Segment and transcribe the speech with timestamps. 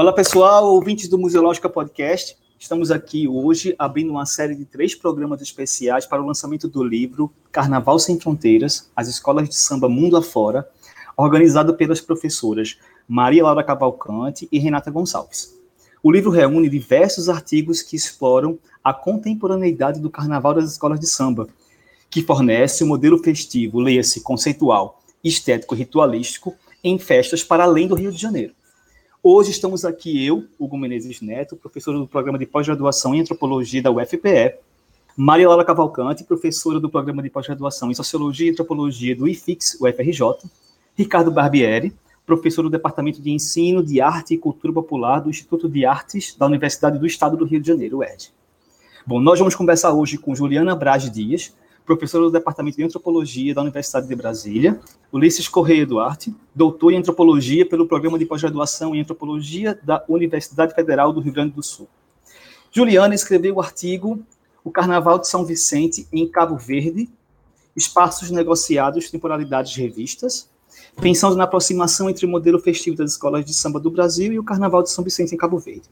[0.00, 2.36] Olá pessoal, ouvintes do Museológica Podcast.
[2.56, 7.32] Estamos aqui hoje abrindo uma série de três programas especiais para o lançamento do livro
[7.50, 10.68] Carnaval Sem Fronteiras, as escolas de samba mundo afora,
[11.16, 15.52] organizado pelas professoras Maria Laura Cavalcante e Renata Gonçalves.
[16.00, 21.48] O livro reúne diversos artigos que exploram a contemporaneidade do carnaval das escolas de samba,
[22.08, 27.88] que fornece o um modelo festivo, leia-se conceitual, estético e ritualístico, em festas para além
[27.88, 28.56] do Rio de Janeiro.
[29.20, 33.90] Hoje estamos aqui eu, Hugo Menezes Neto, professor do programa de pós-graduação em antropologia da
[33.90, 34.54] UFPE,
[35.16, 40.48] Maria Laura Cavalcante, professora do programa de pós-graduação em sociologia e antropologia do IFIX, UFRJ,
[40.94, 41.92] Ricardo Barbieri,
[42.24, 46.46] professor do departamento de ensino de arte e cultura popular do Instituto de Artes da
[46.46, 48.30] Universidade do Estado do Rio de Janeiro, UERJ.
[49.04, 51.52] Bom, nós vamos conversar hoje com Juliana Braz Dias,
[51.88, 54.78] professor do Departamento de Antropologia da Universidade de Brasília,
[55.10, 61.14] Ulisses Correia Duarte, doutor em Antropologia pelo Programa de Pós-Graduação em Antropologia da Universidade Federal
[61.14, 61.88] do Rio Grande do Sul.
[62.70, 64.22] Juliana escreveu o artigo
[64.62, 67.08] O Carnaval de São Vicente em Cabo Verde,
[67.74, 70.50] Espaços Negociados, Temporalidades Revistas,
[71.00, 74.44] pensando na aproximação entre o modelo festivo das escolas de samba do Brasil e o
[74.44, 75.88] Carnaval de São Vicente em Cabo Verde.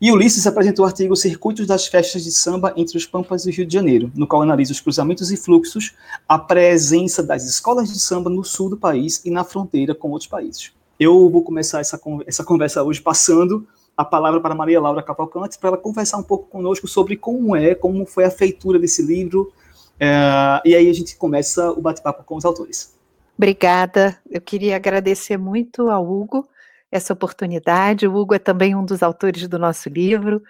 [0.00, 3.52] E Ulisses apresentou o artigo Circuitos das Festas de Samba entre os Pampas e o
[3.52, 5.94] Rio de Janeiro, no qual analisa os cruzamentos e fluxos,
[6.28, 10.28] a presença das escolas de samba no sul do país e na fronteira com outros
[10.28, 10.72] países.
[10.98, 13.66] Eu vou começar essa, essa conversa hoje passando
[13.96, 17.74] a palavra para Maria Laura Cavalcante, para ela conversar um pouco conosco sobre como é,
[17.74, 19.52] como foi a feitura desse livro,
[19.98, 22.92] é, e aí a gente começa o bate-papo com os autores.
[23.36, 24.18] Obrigada.
[24.28, 26.48] Eu queria agradecer muito ao Hugo
[26.94, 28.06] essa oportunidade.
[28.06, 30.40] O Hugo é também um dos autores do nosso livro,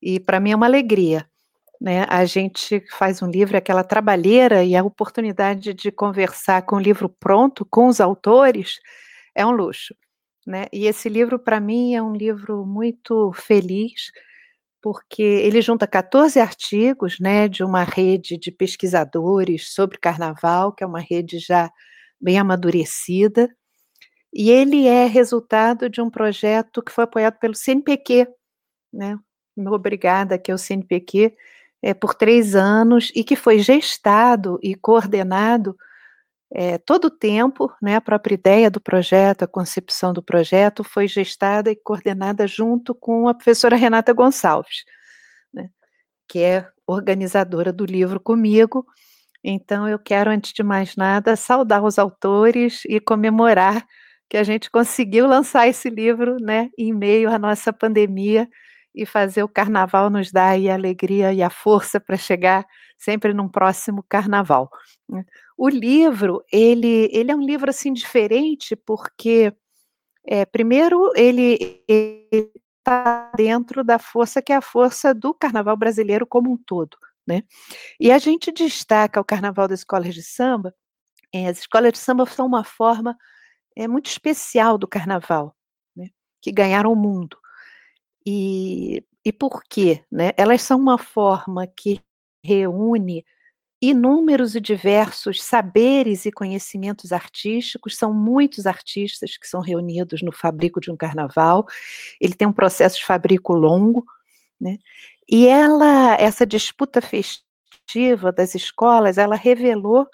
[0.00, 1.26] e para mim é uma alegria.
[1.80, 2.04] Né?
[2.08, 7.08] A gente faz um livro, aquela trabalheira, e a oportunidade de conversar com o livro
[7.08, 8.78] pronto, com os autores,
[9.34, 9.94] é um luxo.
[10.46, 10.66] Né?
[10.70, 14.10] E esse livro, para mim, é um livro muito feliz,
[14.82, 20.86] porque ele junta 14 artigos né, de uma rede de pesquisadores sobre carnaval, que é
[20.86, 21.70] uma rede já
[22.20, 23.48] bem amadurecida,
[24.36, 28.28] e ele é resultado de um projeto que foi apoiado pelo CNPq,
[28.92, 29.18] né?
[29.56, 31.34] Obrigada, que é o CNPq,
[31.82, 35.74] é, por três anos, e que foi gestado e coordenado
[36.52, 41.08] é, todo o tempo, né, a própria ideia do projeto, a concepção do projeto foi
[41.08, 44.84] gestada e coordenada junto com a professora Renata Gonçalves,
[45.52, 45.70] né,
[46.28, 48.86] que é organizadora do livro comigo.
[49.42, 53.86] Então, eu quero, antes de mais nada, saudar os autores e comemorar
[54.28, 58.48] que a gente conseguiu lançar esse livro, né, em meio à nossa pandemia
[58.94, 62.66] e fazer o carnaval nos dar a alegria e a força para chegar
[62.96, 64.70] sempre num próximo carnaval.
[65.08, 65.24] Né.
[65.56, 69.52] O livro, ele, ele é um livro assim diferente porque
[70.26, 76.50] é, primeiro ele está dentro da força que é a força do carnaval brasileiro como
[76.50, 77.42] um todo, né?
[78.00, 80.74] E a gente destaca o carnaval das escolas de samba.
[81.34, 83.16] É, as escolas de samba são uma forma
[83.76, 85.54] é muito especial do carnaval,
[85.94, 86.08] né,
[86.40, 87.36] que ganharam o mundo.
[88.24, 90.02] E, e por quê?
[90.10, 90.32] Né?
[90.36, 92.00] Elas são uma forma que
[92.42, 93.24] reúne
[93.80, 100.80] inúmeros e diversos saberes e conhecimentos artísticos, são muitos artistas que são reunidos no fabrico
[100.80, 101.66] de um carnaval.
[102.20, 104.04] Ele tem um processo de fabrico longo,
[104.60, 104.78] né?
[105.28, 110.06] E ela, essa disputa festiva das escolas, ela revelou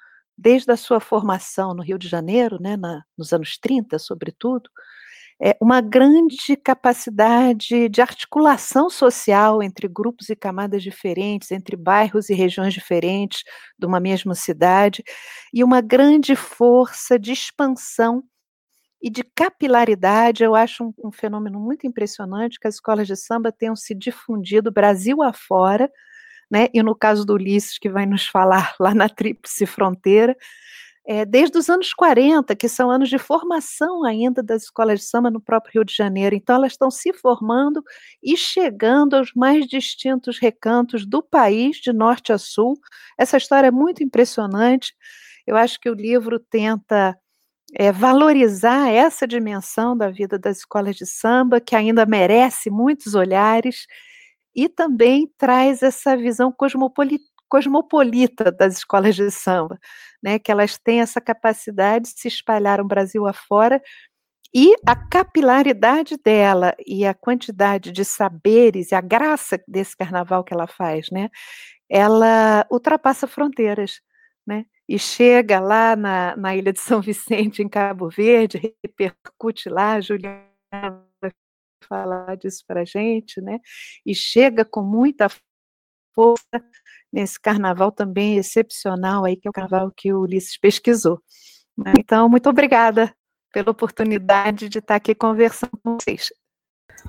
[0.42, 4.68] desde a sua formação no Rio de Janeiro, né, na, nos anos 30, sobretudo,
[5.40, 12.34] é, uma grande capacidade de articulação social entre grupos e camadas diferentes, entre bairros e
[12.34, 13.42] regiões diferentes
[13.78, 15.02] de uma mesma cidade,
[15.52, 18.22] e uma grande força de expansão
[19.02, 20.44] e de capilaridade.
[20.44, 24.72] Eu acho um, um fenômeno muito impressionante que as escolas de samba tenham se difundido
[24.72, 25.90] Brasil afora,
[26.52, 26.68] né?
[26.74, 30.36] E no caso do Ulisses, que vai nos falar lá na Tríplice Fronteira,
[31.04, 35.30] é, desde os anos 40, que são anos de formação ainda das escolas de samba
[35.30, 36.36] no próprio Rio de Janeiro.
[36.36, 37.82] Então, elas estão se formando
[38.22, 42.78] e chegando aos mais distintos recantos do país, de norte a sul.
[43.18, 44.94] Essa história é muito impressionante.
[45.44, 47.18] Eu acho que o livro tenta
[47.74, 53.86] é, valorizar essa dimensão da vida das escolas de samba, que ainda merece muitos olhares,
[54.54, 56.54] e também traz essa visão
[57.48, 59.78] cosmopolita, das escolas de samba,
[60.22, 63.82] né, que elas têm essa capacidade de se espalhar o Brasil afora,
[64.54, 70.52] e a capilaridade dela e a quantidade de saberes e a graça desse carnaval que
[70.54, 71.30] ela faz, né,
[71.90, 74.00] ela ultrapassa fronteiras,
[74.46, 74.64] né?
[74.88, 81.06] E chega lá na, na Ilha de São Vicente, em Cabo Verde, repercute lá, Juliana
[81.92, 83.60] falar disso para a gente, né?
[84.06, 85.28] E chega com muita
[86.14, 86.64] força
[87.12, 91.20] nesse carnaval também excepcional aí, que é o carnaval que o Ulisses pesquisou.
[91.76, 91.92] Né?
[91.98, 93.14] Então, muito obrigada
[93.52, 96.30] pela oportunidade de estar aqui conversando com vocês.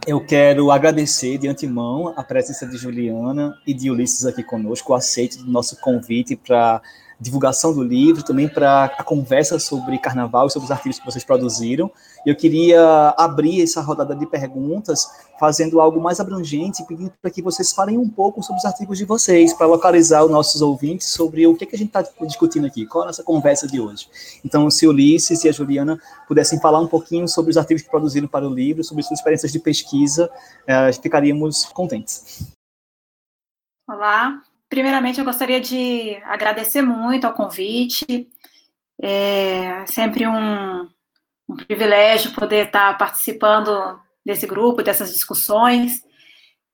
[0.06, 4.96] Eu quero agradecer de antemão a presença de Juliana e de Ulisses aqui conosco, o
[4.96, 6.82] aceite do nosso convite para
[7.24, 11.24] divulgação do livro, também para a conversa sobre carnaval e sobre os artigos que vocês
[11.24, 11.90] produziram.
[12.26, 15.08] Eu queria abrir essa rodada de perguntas
[15.40, 19.06] fazendo algo mais abrangente, pedindo para que vocês falem um pouco sobre os artigos de
[19.06, 22.86] vocês, para localizar os nossos ouvintes sobre o que, que a gente está discutindo aqui,
[22.86, 24.08] qual é a nossa conversa de hoje.
[24.44, 27.90] Então, se o Ulisses e a Juliana pudessem falar um pouquinho sobre os artigos que
[27.90, 30.30] produziram para o livro, sobre suas experiências de pesquisa,
[30.68, 32.54] eh, ficaríamos contentes.
[33.90, 34.42] Olá,
[34.74, 38.28] Primeiramente, eu gostaria de agradecer muito ao convite.
[39.00, 40.90] É sempre um,
[41.48, 46.02] um privilégio poder estar participando desse grupo, dessas discussões.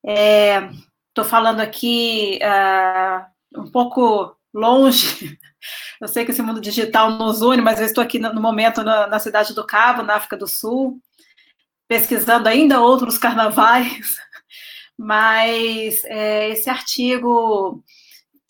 [0.02, 5.38] Estou é, falando aqui uh, um pouco longe.
[6.00, 9.08] Eu sei que esse mundo digital nos une, mas eu estou aqui no momento na,
[9.08, 10.98] na cidade do Cabo, na África do Sul,
[11.86, 14.18] pesquisando ainda outros carnavais
[15.00, 17.82] mas é, esse artigo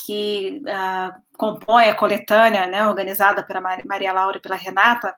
[0.03, 5.15] que uh, compõe a coletânea, né, organizada pela Maria Laura e pela Renata,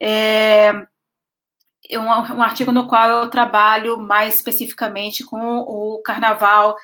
[0.00, 0.72] é
[1.92, 6.76] um, um, artigo no qual eu trabalho mais especificamente com o carnaval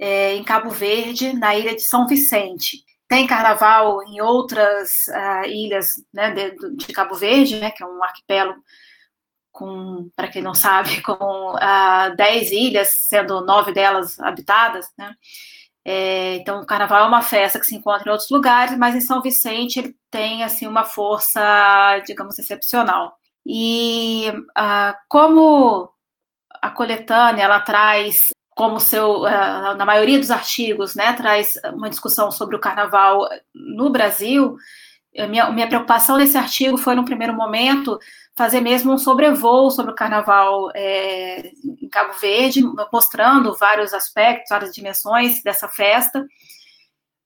[0.00, 2.78] é, em Cabo Verde, na ilha de São Vicente.
[3.06, 8.02] Tem carnaval em outras uh, ilhas né, de, de, Cabo Verde, né, que é um
[8.02, 8.60] arquipélago
[9.58, 15.12] com, para quem não sabe, com uh, dez ilhas, sendo nove delas habitadas, né?
[15.84, 19.00] É, então, o Carnaval é uma festa que se encontra em outros lugares, mas em
[19.00, 21.40] São Vicente ele tem assim uma força,
[22.06, 23.16] digamos, excepcional.
[23.44, 25.90] E uh, como
[26.60, 32.30] a coletânea ela traz como seu, uh, na maioria dos artigos, né, traz uma discussão
[32.30, 34.56] sobre o Carnaval no Brasil.
[35.26, 37.98] Minha, minha preocupação nesse artigo foi, no primeiro momento,
[38.36, 42.62] fazer mesmo um sobrevoo sobre o carnaval é, em Cabo Verde,
[42.92, 46.24] mostrando vários aspectos, várias dimensões dessa festa.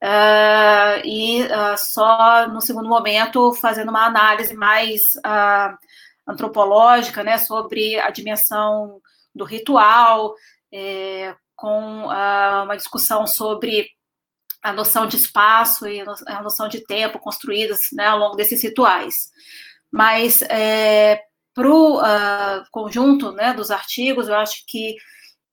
[0.02, 5.78] Uh, e uh, só no segundo momento fazendo uma análise mais uh,
[6.26, 9.00] antropológica né, sobre a dimensão
[9.32, 10.34] do ritual,
[10.72, 13.88] é, com uma discussão sobre
[14.62, 19.30] a noção de espaço e a noção de tempo construídas né, ao longo desses rituais.
[19.90, 21.20] Mas é,
[21.54, 24.96] para o uh, conjunto né, dos artigos, eu acho que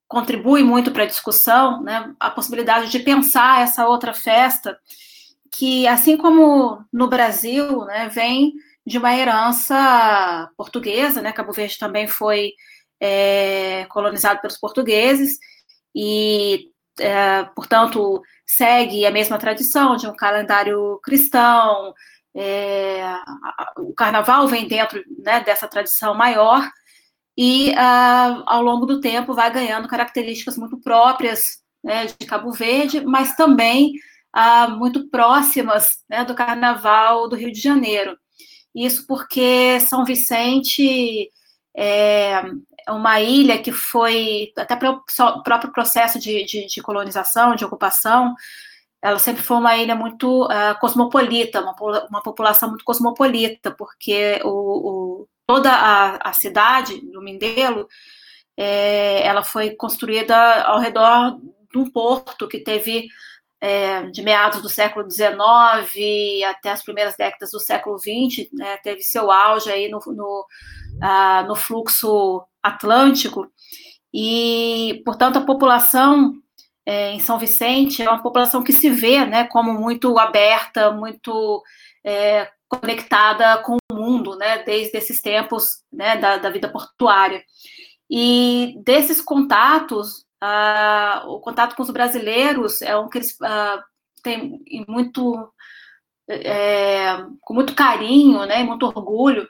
[0.08, 4.78] contribui muito para a discussão né, a possibilidade de pensar essa outra festa,
[5.52, 8.52] que, assim como no Brasil, né, vem
[8.86, 12.54] de uma herança portuguesa, né, Cabo Verde também foi
[13.00, 15.38] é, colonizado pelos portugueses,
[15.94, 21.94] e, é, portanto, segue a mesma tradição de um calendário cristão,
[22.34, 23.02] é,
[23.78, 26.62] o carnaval vem dentro né, dessa tradição maior
[27.36, 33.00] e, uh, ao longo do tempo, vai ganhando características muito próprias né, de Cabo Verde,
[33.04, 33.92] mas também
[34.36, 38.16] uh, muito próximas né, do carnaval do Rio de Janeiro.
[38.74, 41.30] Isso porque São Vicente
[41.76, 42.42] é
[42.88, 45.02] uma ilha que foi, até pelo
[45.44, 48.34] próprio processo de, de, de colonização, de ocupação,
[49.02, 51.74] ela sempre foi uma ilha muito uh, cosmopolita, uma,
[52.08, 57.88] uma população muito cosmopolita, porque o, o toda a, a, cidade do Mindelo,
[58.56, 61.40] é, ela foi construída ao redor
[61.72, 63.08] de um porto que teve
[63.60, 65.28] é, de meados do século XIX
[66.48, 70.46] até as primeiras décadas do século XX, né, teve seu auge aí no, no,
[71.02, 73.50] uh, no fluxo atlântico,
[74.12, 76.34] e, portanto, a população
[76.84, 81.62] é, em São Vicente é uma população que se vê né, como muito aberta, muito
[82.04, 87.42] é, conectada com o mundo, né, desde esses tempos né, da, da vida portuária.
[88.10, 93.80] E desses contatos, uh, o contato com os brasileiros é um que eles uh,
[94.22, 95.52] têm muito
[96.28, 99.48] é, com muito carinho, né, muito orgulho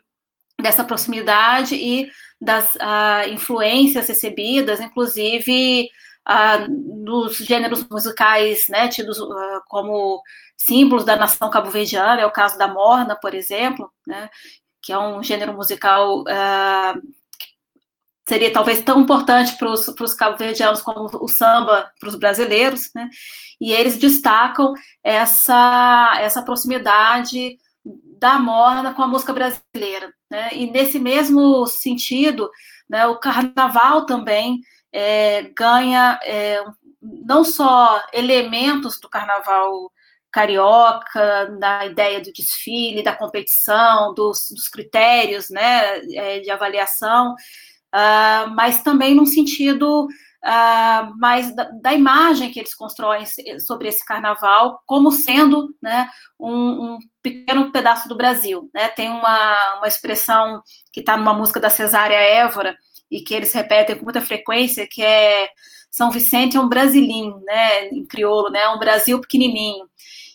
[0.61, 5.89] dessa proximidade e das uh, influências recebidas, inclusive
[6.29, 10.23] uh, dos gêneros musicais, né, tidos uh, como
[10.57, 14.31] símbolos da nação cabo-verdiana, é o caso da morna, por exemplo, né,
[14.83, 16.25] que é um gênero musical
[18.31, 23.11] seria talvez tão importante para os cabo-verdianos como o samba para os brasileiros, né?
[23.61, 30.51] E eles destacam essa essa proximidade da morna com a música brasileira, né?
[30.53, 32.51] E nesse mesmo sentido,
[32.89, 34.61] né, o carnaval também
[34.93, 36.63] é, ganha é,
[37.01, 39.91] não só elementos do carnaval
[40.31, 48.51] carioca, da ideia do desfile, da competição, dos, dos critérios né, é, de avaliação, uh,
[48.55, 50.07] mas também num sentido
[50.45, 53.25] uh, mais da, da, imagem que eles constroem
[53.59, 56.53] sobre esse carnaval como sendo né, um,
[56.95, 58.71] um pequeno pedaço do Brasil.
[58.75, 58.89] Né?
[58.89, 62.77] Tem uma, uma expressão que está numa música da Cesária Évora
[63.11, 65.49] e que eles repetem com muita frequência, que é
[65.91, 69.89] São Vicente é um brasilinho, né, em crioulo, né, um Brasil pequenininho.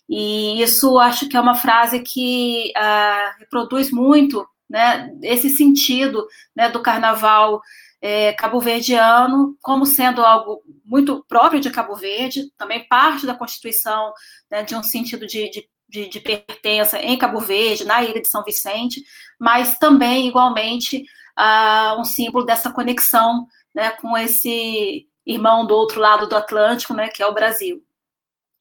[0.10, 6.70] E isso acho que é uma frase que uh, reproduz muito né, esse sentido né,
[6.70, 7.62] do carnaval
[8.02, 14.14] é, cabo-verdiano como sendo algo muito próprio de Cabo Verde, também parte da Constituição
[14.50, 18.28] né, de um sentido de, de, de, de, pertença em Cabo Verde, na ilha de
[18.28, 19.04] São Vicente,
[19.40, 21.04] mas também, igualmente,
[21.38, 27.10] uh, um símbolo dessa conexão né, com esse irmão do outro lado do Atlântico, né,
[27.10, 27.82] que é o Brasil.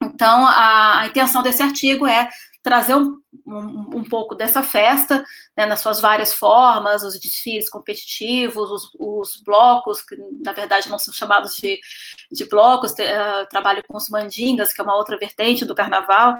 [0.03, 2.29] Então, a, a intenção desse artigo é
[2.65, 5.23] trazer um, um, um pouco dessa festa,
[5.55, 10.99] né, nas suas várias formas, os desfiles competitivos, os, os, blocos, que na verdade não
[10.99, 11.79] são chamados de,
[12.33, 16.39] de blocos, uh, trabalho com os mandingas, que é uma outra vertente do carnaval,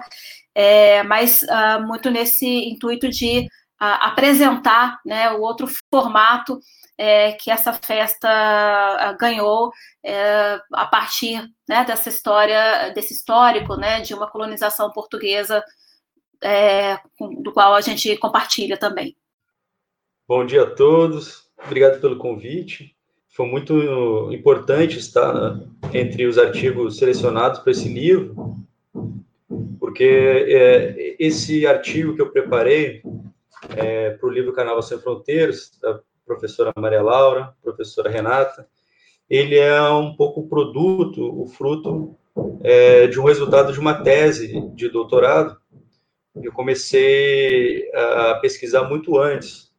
[0.55, 3.41] é, mas uh, muito nesse intuito de
[3.79, 6.59] uh, apresentar né, o outro formato
[6.97, 9.71] é, que essa festa ganhou
[10.03, 15.63] é, a partir né, dessa história, desse histórico né, de uma colonização portuguesa
[16.45, 16.99] é,
[17.41, 19.17] do qual a gente compartilha também.
[20.27, 22.95] Bom dia a todos, obrigado pelo convite.
[23.29, 28.55] Foi muito importante estar né, entre os artigos selecionados para esse livro,
[29.79, 33.01] porque é, esse artigo que eu preparei
[33.75, 38.67] é, para o livro Canal Sem Fronteiras, da professora Maria Laura, professora Renata,
[39.27, 42.15] ele é um pouco produto, o fruto
[42.63, 45.57] é, de um resultado de uma tese de doutorado
[46.41, 49.71] eu comecei a pesquisar muito antes.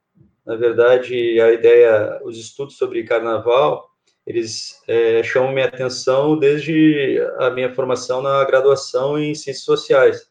[0.44, 3.90] Na verdade, a ideia, os estudos sobre carnaval,
[4.26, 10.28] eles é, chamam minha atenção desde a minha formação na graduação em Ciências Sociais,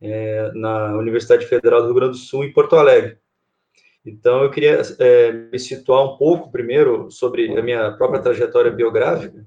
[0.00, 3.18] é, na Universidade Federal do Rio Grande do Sul, em Porto Alegre.
[4.04, 9.46] Então, eu queria é, me situar um pouco, primeiro, sobre a minha própria trajetória biográfica,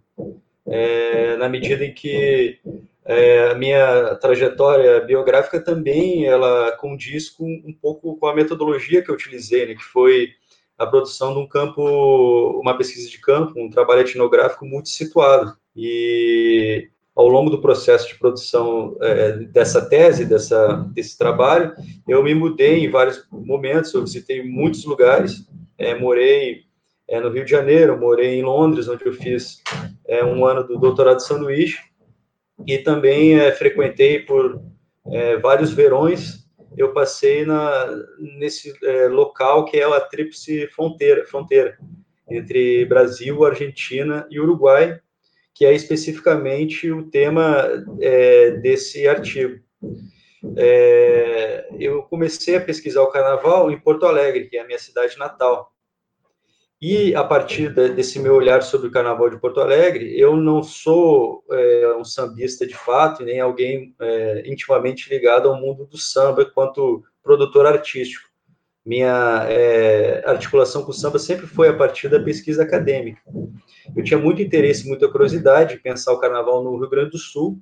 [0.65, 2.59] é, na medida em que
[3.05, 9.11] é, a minha trajetória biográfica também ela condiz com um pouco com a metodologia que
[9.11, 10.29] eu utilizei, né, que foi
[10.77, 11.81] a produção de um campo,
[12.59, 15.55] uma pesquisa de campo, um trabalho etnográfico muito situado.
[15.75, 21.73] E ao longo do processo de produção é, dessa tese, dessa, desse trabalho,
[22.07, 25.47] eu me mudei em vários momentos, eu visitei muitos lugares,
[25.77, 26.63] é, morei
[27.07, 29.61] é, no Rio de Janeiro, morei em Londres, onde eu fiz
[30.05, 31.79] é, um ano do doutorado de sanduíche,
[32.65, 34.61] e também é, frequentei por
[35.11, 36.45] é, vários verões.
[36.77, 37.87] Eu passei na,
[38.37, 41.77] nesse é, local que é a tríplice fronteira, fronteira
[42.29, 44.99] entre Brasil, Argentina e Uruguai,
[45.53, 47.69] que é especificamente o tema
[48.61, 49.59] desse artigo.
[51.79, 55.71] Eu comecei a pesquisar o carnaval em Porto Alegre, que é a minha cidade natal.
[56.81, 61.43] E a partir desse meu olhar sobre o Carnaval de Porto Alegre, eu não sou
[61.49, 67.01] é, um sambista de fato, nem alguém é, intimamente ligado ao mundo do samba quanto
[67.23, 68.29] produtor artístico.
[68.85, 73.21] Minha é, articulação com o samba sempre foi a partir da pesquisa acadêmica.
[73.95, 77.57] Eu tinha muito interesse, muita curiosidade em pensar o Carnaval no Rio Grande do Sul,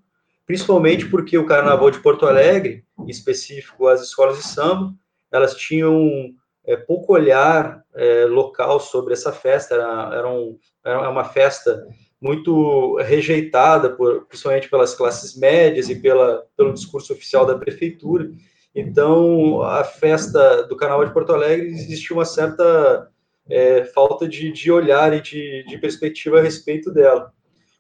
[0.46, 4.93] principalmente porque o Carnaval de Porto Alegre, em específico as escolas de samba,
[5.32, 6.34] elas tinham
[6.65, 9.75] é, pouco olhar é, local sobre essa festa.
[9.75, 11.86] Era, era, um, era uma festa
[12.22, 18.32] muito rejeitada, por, principalmente pelas classes médias e pela, pelo discurso oficial da prefeitura.
[18.74, 23.12] Então, a festa do Carnaval de Porto Alegre existia uma certa
[23.50, 27.32] é, falta de, de olhar e de, de, perspectiva a respeito dela.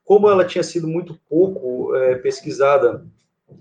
[0.03, 3.05] Como ela tinha sido muito pouco é, pesquisada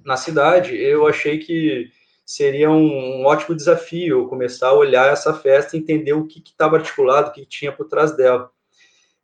[0.05, 1.88] na cidade, eu achei que
[2.25, 7.31] seria um, ótimo desafio começar a olhar essa festa e entender o que estava articulado,
[7.31, 8.50] o que tinha por trás dela.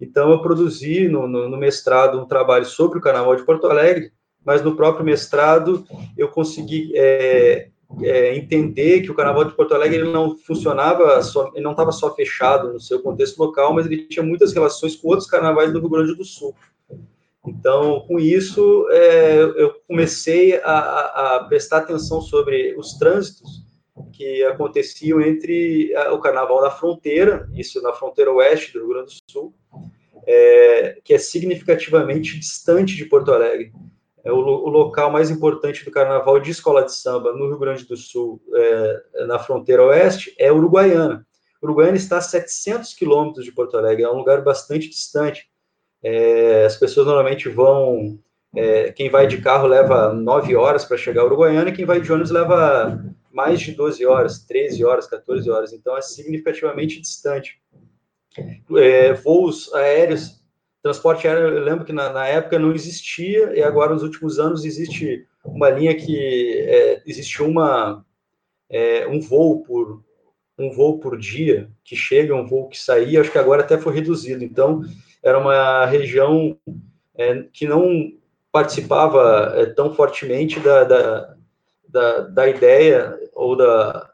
[0.00, 4.12] Então, eu produzi no, no, no, mestrado um trabalho sobre o Carnaval de Porto Alegre,
[4.44, 5.84] mas no próprio mestrado
[6.16, 7.68] eu consegui é,
[8.02, 11.90] é, entender que o Carnaval de Porto Alegre ele não funcionava, só, ele não estava
[11.90, 15.80] só fechado no seu contexto local, mas ele tinha muitas relações com outros carnavais do
[15.80, 16.54] Rio Grande do Sul.
[17.48, 23.66] Então, com isso, é, eu comecei a, a, prestar atenção sobre os trânsitos
[24.12, 29.32] que aconteciam entre o Carnaval da Fronteira, isso na fronteira oeste do Rio Grande do
[29.32, 29.54] Sul,
[30.26, 33.72] é, que é significativamente distante de Porto Alegre.
[34.22, 37.86] É o, o, local mais importante do Carnaval de escola de samba no Rio Grande
[37.86, 41.26] do Sul, é, na fronteira oeste, é Uruguaiana.
[41.62, 45.48] Uruguaiana está a 700 quilômetros de Porto Alegre, é um lugar bastante distante.
[46.02, 48.18] É, as pessoas normalmente vão.
[48.54, 52.00] É, quem vai de carro leva 9 horas para chegar a Uruguaiana, e quem vai
[52.00, 55.72] de ônibus leva mais de 12 horas, 13 horas, 14 horas.
[55.72, 57.60] Então é significativamente distante.
[58.76, 60.42] É, voos aéreos,
[60.82, 64.64] transporte aéreo, eu lembro que na, na, época não existia, e agora nos últimos anos
[64.64, 68.04] existe uma linha que é, existe uma
[68.70, 70.02] é, um voo por
[70.58, 73.94] um voo por dia que chega, um voo que saía, acho que agora até foi
[73.94, 74.42] reduzido.
[74.42, 74.82] Então
[75.28, 76.56] era uma região
[77.16, 78.12] é, que não
[78.50, 81.34] participava é, tão fortemente da, da,
[81.88, 84.10] da, da, ideia ou da,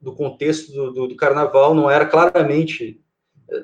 [0.00, 3.00] do contexto do, do, do, carnaval, não era claramente,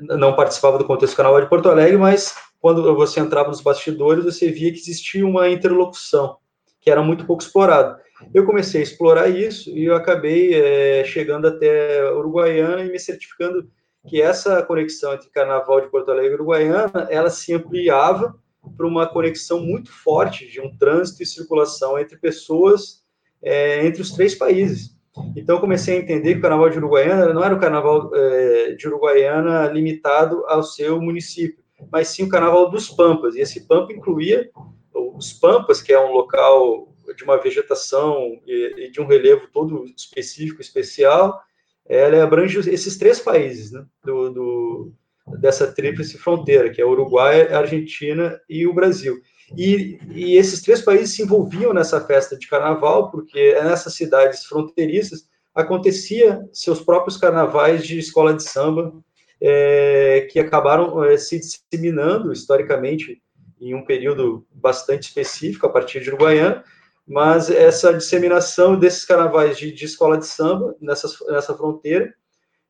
[0.01, 4.25] não participava do contexto do carnaval de Porto Alegre, mas quando você entrava nos bastidores,
[4.25, 6.37] você via que existia uma interlocução,
[6.81, 8.01] que era muito pouco explorada.
[8.33, 13.69] Eu comecei a explorar isso e eu acabei é, chegando até Uruguaiana e me certificando
[14.09, 18.35] que essa conexão entre Carnaval de Porto Alegre e Uruguaiana, ela se ampliava
[18.77, 23.03] para uma conexão muito forte de um trânsito e circulação entre pessoas
[23.43, 24.97] é, entre os três países.
[25.37, 28.87] Então, comecei a entender que o Carnaval de Uruguaiana não era o Carnaval é, de
[28.89, 33.35] Uruguaiana limitado ao seu município, mas sim o Carnaval dos Pampas.
[33.35, 34.49] E esse Pampa incluía
[34.95, 39.85] os Pampas, que é um local de uma vegetação e, e de um relevo todo
[39.97, 41.43] específico, especial,
[41.89, 44.93] ela abrange esses três países né, do, do,
[45.39, 49.21] dessa tríplice fronteira, que é Uruguai, Argentina e o Brasil.
[49.57, 55.29] E, e, esses três países se envolviam nessa festa de carnaval, porque nessas cidades fronteiriças
[55.55, 58.95] acontecia seus próprios carnavais de escola de samba,
[59.41, 63.21] é, que acabaram é, se disseminando historicamente
[63.61, 66.65] em um período bastante específico, a partir de Uruguaiana,
[67.07, 72.15] mas essa disseminação desses carnavais de, de escola de samba nessa, nessa fronteira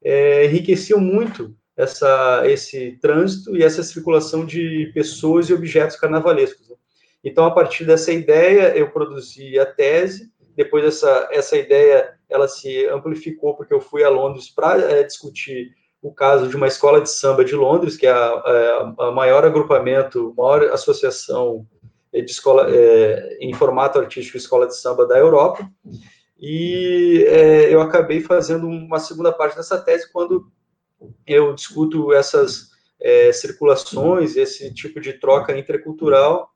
[0.03, 0.51] é,
[0.99, 6.69] muito essa, esse trânsito e essa circulação de pessoas e objetos carnavalescos.
[6.69, 6.77] Né?
[7.25, 10.31] Então, a partir dessa ideia, eu produzi a tese.
[10.57, 15.71] Depois, essa, essa ideia ela se amplificou porque eu fui a Londres para é, discutir
[16.03, 19.45] o caso de uma escola de samba de Londres, que é a, a, a maior
[19.45, 21.67] agrupamento, maior associação
[22.21, 25.67] de escola, é, em formato artístico escola de samba da Europa.
[26.39, 30.51] E é, eu acabei fazendo uma segunda parte dessa tese quando
[31.27, 32.71] eu discuto essas
[33.01, 36.51] é, circulações, esse tipo de troca intercultural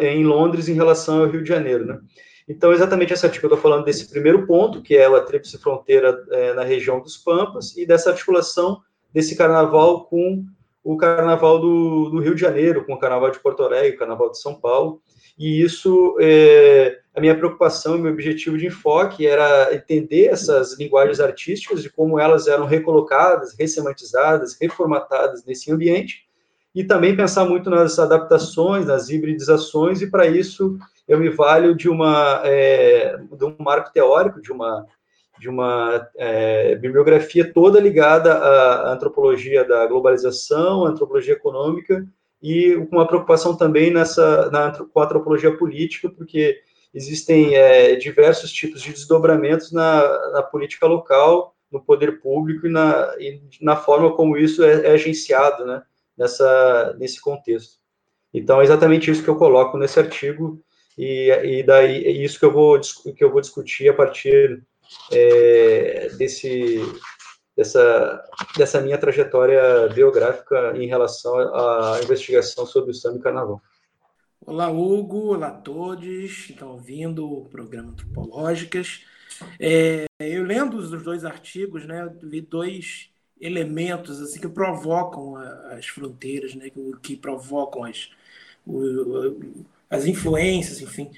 [0.00, 2.00] em Londres em relação ao Rio de Janeiro, né?
[2.48, 6.22] Então, exatamente essa artigo eu estou falando desse primeiro ponto, que é a tríplice fronteira
[6.30, 8.80] é, na região dos Pampas, e dessa articulação
[9.12, 10.44] desse carnaval com
[10.84, 14.30] o Carnaval do, do, Rio de Janeiro, com o Carnaval de Porto Alegre, o Carnaval
[14.30, 15.00] de São Paulo,
[15.38, 21.84] e isso, é, a minha preocupação meu objetivo de enfoque era entender essas linguagens artísticas
[21.84, 26.24] e como elas eram recolocadas, ressemantizadas, reformatadas nesse ambiente,
[26.74, 30.76] e também pensar muito nas adaptações, nas hibridizações, e para isso
[31.08, 34.84] eu me valho de, uma, é, de um marco teórico, de uma
[35.38, 42.06] de uma é, bibliografia toda ligada à antropologia da globalização, antropologia econômica
[42.42, 46.60] e com uma preocupação também nessa na, com a antropologia política, porque
[46.92, 53.14] existem é, diversos tipos de desdobramentos na, na, política local, no poder público e na,
[53.18, 55.82] e na forma como isso é, é agenciado, né,
[56.16, 57.78] nessa, nesse contexto.
[58.32, 60.60] Então, é exatamente isso que eu coloco nesse artigo
[60.96, 64.62] e, e daí é isso que eu vou que eu vou discutir a partir
[65.12, 66.80] é, desse,
[67.56, 68.24] dessa,
[68.56, 73.60] dessa minha trajetória biográfica em relação à investigação sobre o samba e carnaval.
[74.46, 75.34] Olá, Hugo.
[75.34, 79.02] Olá a todos que estão ouvindo o programa Antropológicas.
[79.58, 86.54] É, eu lendo os dois artigos, né, vi dois elementos assim que provocam as fronteiras,
[86.54, 86.70] né,
[87.02, 88.10] que, provocam as,
[89.90, 91.10] as influências, enfim.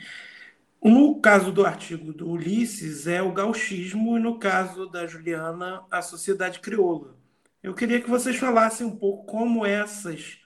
[0.87, 6.01] No caso do artigo do Ulisses, é o gauchismo, e no caso da Juliana, a
[6.01, 7.17] sociedade crioula.
[7.61, 10.39] Eu queria que vocês falassem um pouco como essas,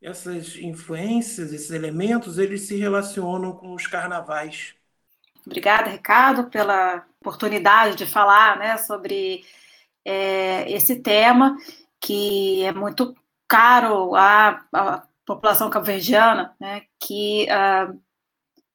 [0.00, 4.76] essas influências, esses elementos, eles se relacionam com os carnavais.
[5.44, 9.44] Obrigada, Ricardo, pela oportunidade de falar né, sobre
[10.04, 11.56] é, esse tema,
[12.00, 13.12] que é muito
[13.48, 18.03] caro à, à população cabo-verdiana, né, que uh,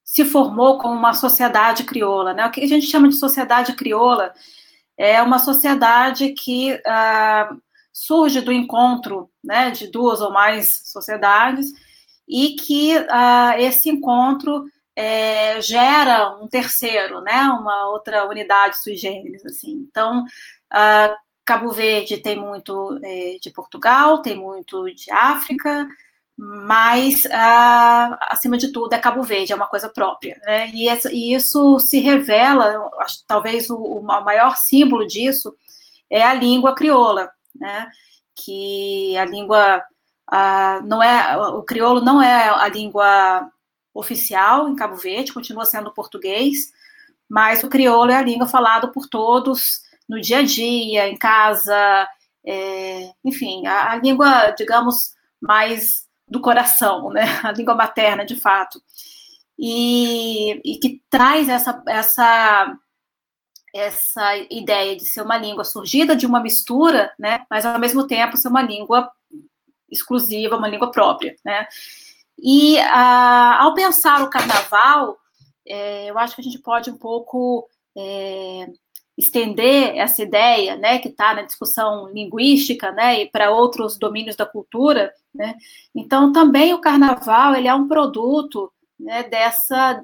[0.10, 2.34] se formou como uma sociedade crioula.
[2.34, 2.44] Né?
[2.44, 4.34] O que a gente chama de sociedade crioula
[4.98, 7.62] é uma sociedade que uh,
[7.94, 11.72] surge do encontro né, de duas ou mais sociedades
[12.28, 19.46] e que uh, esse encontro é, gera um terceiro, né, uma outra unidade sui generis,
[19.46, 19.86] assim.
[19.88, 25.88] Então, uh, Cabo Verde tem muito é, de Portugal, tem muito de África,
[26.42, 30.70] mas uh, acima de tudo é Cabo Verde, é uma coisa própria, né?
[30.70, 35.54] E, essa, e isso se revela, acho, talvez o, o, maior símbolo disso
[36.10, 37.90] é a língua crioula, né?
[38.34, 39.84] Que a língua
[40.32, 43.52] uh, não é o crioulo não é a língua
[43.94, 46.72] oficial em Cabo Verde, continua sendo português,
[47.28, 52.08] mas o crioulo é a língua falada por todos no dia a dia, em casa,
[52.46, 57.24] é, enfim, a, a, língua, digamos, mais do coração, né?
[57.44, 58.82] A língua materna, de fato.
[59.58, 62.78] E, e que traz essa, essa,
[63.74, 67.46] essa ideia de ser uma língua surgida de uma mistura, né?
[67.50, 69.12] Mas ao mesmo tempo ser uma língua
[69.90, 71.68] exclusiva, uma língua própria, né?
[72.38, 75.18] E ah, ao pensar o carnaval,
[75.68, 78.68] é, eu acho que a gente pode um pouco é,
[79.20, 84.46] estender essa ideia, né, que está na discussão linguística, né, e para outros domínios da
[84.46, 85.56] cultura, né.
[85.94, 90.04] Então também o carnaval ele é um produto, né, dessa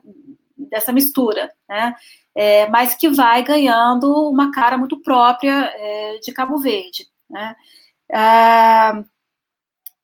[0.57, 1.95] dessa mistura, né,
[2.33, 7.55] é, mas que vai ganhando uma cara muito própria é, de Cabo Verde, né.
[8.11, 9.03] Ah,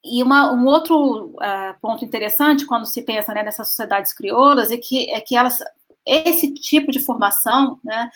[0.03, 4.77] e uma, um outro uh, ponto interessante quando se pensa né, nessas sociedades crioulas é
[4.77, 5.59] que, é que elas,
[6.03, 8.09] esse tipo de formação né,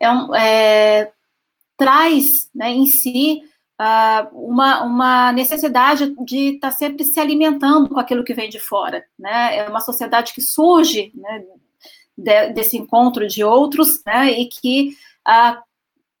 [0.00, 0.06] é
[0.36, 1.12] é,
[1.76, 3.42] traz né, em si
[3.80, 8.58] uh, uma, uma necessidade de estar tá sempre se alimentando com aquilo que vem de
[8.58, 9.04] fora.
[9.18, 9.58] Né?
[9.58, 11.44] É uma sociedade que surge né,
[12.16, 14.96] de, desse encontro de outros né, e que
[15.28, 15.62] uh,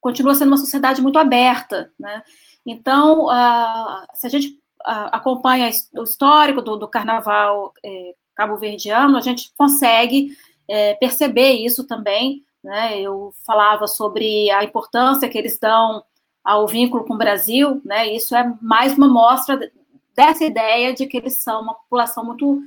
[0.00, 1.90] continua sendo uma sociedade muito aberta.
[1.98, 2.22] Né?
[2.64, 9.50] Então, uh, se a gente acompanha o histórico do, do carnaval é, cabo-verdiano, a gente
[9.56, 10.36] consegue
[10.68, 12.44] é, perceber isso também.
[12.66, 13.00] Né?
[13.00, 16.02] Eu falava sobre a importância que eles dão
[16.44, 18.12] ao vínculo com o Brasil, né?
[18.12, 19.70] Isso é mais uma mostra
[20.16, 22.60] dessa ideia de que eles são uma população muito,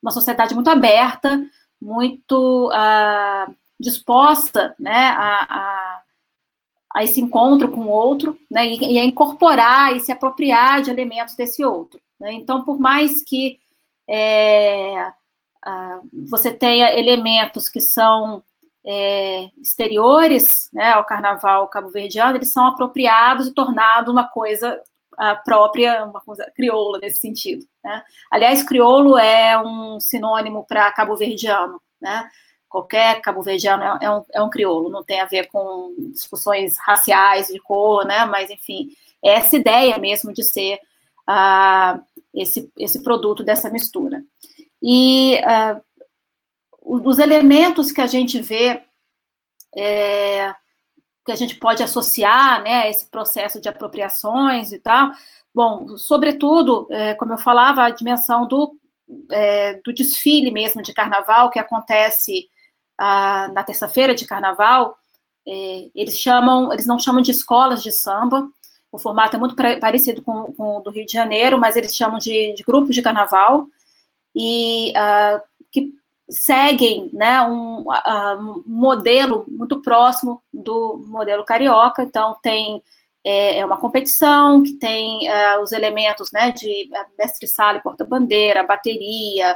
[0.00, 1.44] uma sociedade muito aberta,
[1.82, 6.02] muito uh, disposta, né, a, a
[6.92, 10.90] a esse encontro com o outro, né, e, e, a incorporar e se apropriar de
[10.90, 12.00] elementos desse outro.
[12.18, 12.32] Né?
[12.32, 13.60] Então, por mais que
[14.08, 15.12] é,
[16.28, 18.42] você tenha elementos que são
[18.86, 24.80] é, exteriores né, ao carnaval cabo-verdiano, eles são apropriados e tornados uma coisa
[25.44, 27.66] própria, uma coisa crioula nesse sentido.
[27.84, 28.02] Né?
[28.30, 32.26] Aliás, crioulo é um sinônimo para cabo-verdiano, né?
[32.70, 37.48] qualquer cabo-verdiano é, é, um, é um crioulo, não tem a ver com discussões raciais,
[37.48, 38.24] de cor, né?
[38.26, 38.90] Mas, enfim,
[39.22, 40.78] é essa ideia mesmo de ser
[41.28, 42.00] uh,
[42.32, 44.22] esse, esse produto dessa mistura.
[44.80, 45.82] E uh,
[46.92, 48.82] os elementos que a gente vê,
[49.76, 50.52] é,
[51.24, 55.12] que a gente pode associar, né, esse processo de apropriações e tal,
[55.54, 58.76] bom, sobretudo, é, como eu falava, a dimensão do,
[59.30, 62.48] é, do desfile mesmo de carnaval que acontece
[62.98, 64.94] na terça-feira de carnaval,
[65.48, 68.46] é, eles chamam, eles não chamam de escolas de samba,
[68.92, 72.18] o formato é muito parecido com, com o do Rio de Janeiro, mas eles chamam
[72.18, 73.66] de, de grupos de carnaval,
[74.34, 75.94] e uh, que
[76.30, 82.82] seguem né, um, um, modelo muito próximo do modelo carioca, então tem
[83.24, 86.88] é, é uma competição que tem uh, os elementos né, de
[87.18, 89.54] mestre-sala e porta-bandeira, bateria,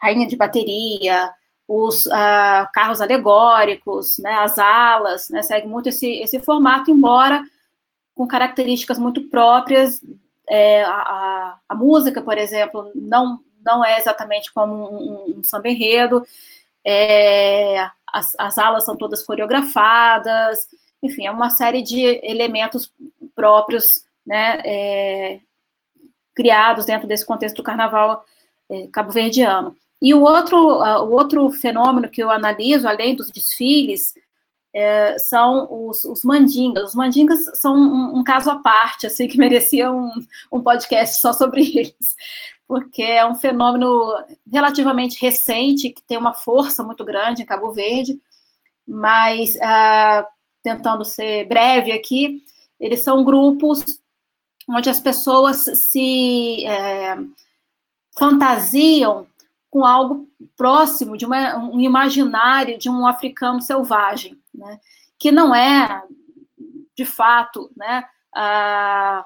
[0.00, 1.30] rainha de bateria,
[1.66, 7.42] os uh, carros alegóricos, né, as alas, né, segue muito esse, esse formato, embora
[8.14, 10.00] com características muito próprias.
[10.48, 16.24] É, a, a, música, por exemplo, não, não é exatamente como um, um samba enredo,
[16.84, 20.68] é, as, as alas são todas coreografadas,
[21.02, 22.92] enfim, é uma série de elementos
[23.34, 25.40] próprios, né, é,
[26.34, 28.24] criados dentro desse contexto do carnaval
[28.70, 29.76] é, cabo-verdiano.
[30.00, 34.14] E o outro, o outro fenômeno que eu analiso, além dos desfiles,
[34.74, 36.90] é, são os, os, mandingas.
[36.90, 40.10] Os mandingas são um, um, caso à parte, assim, que merecia um,
[40.52, 42.16] um podcast só sobre eles,
[42.66, 44.12] porque é um fenômeno
[44.50, 48.20] relativamente recente, que tem uma força muito grande em Cabo Verde,
[48.86, 50.26] mas, uh,
[50.62, 52.42] tentando ser breve aqui,
[52.80, 53.84] eles são grupos
[54.68, 57.16] onde as pessoas se é,
[58.18, 59.26] fantasiam
[59.70, 64.80] com algo próximo de uma, um imaginário de um africano selvagem, né?
[65.18, 66.02] que não é,
[66.96, 69.24] de fato, né, a,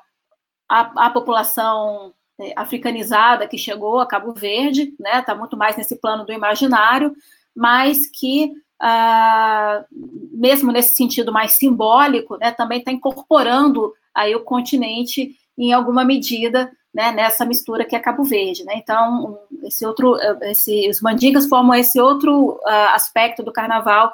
[0.68, 2.14] a, a população
[2.56, 7.14] africanizada que chegou a Cabo Verde, né, está muito mais nesse plano do imaginário,
[7.54, 9.84] mas que, ah,
[10.32, 16.70] mesmo nesse sentido mais simbólico, né, também está incorporando aí o continente em alguma medida
[16.94, 18.74] né, nessa mistura que é Cabo Verde, né?
[18.76, 24.12] Então, esse outro, esse, os mandingas formam esse outro uh, aspecto do carnaval,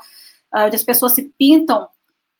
[0.54, 1.88] uh, onde as pessoas se pintam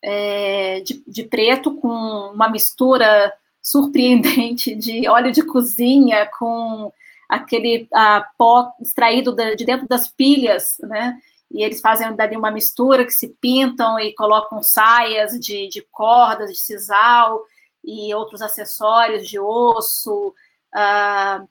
[0.03, 3.33] é, de, de, preto com uma mistura
[3.65, 6.93] surpreendente de óleo de cozinha com
[7.27, 11.19] aquele uh, pó extraído de, de dentro das pilhas, né?
[11.51, 16.51] E eles fazem dali uma mistura que se pintam e colocam saias de, de cordas,
[16.51, 17.41] de sisal,
[17.83, 20.35] e outros acessórios de osso,
[20.75, 21.49] uh,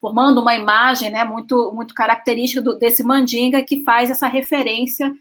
[0.00, 5.12] formando uma imagem né, muito, muito característica do, desse mandinga que faz essa referência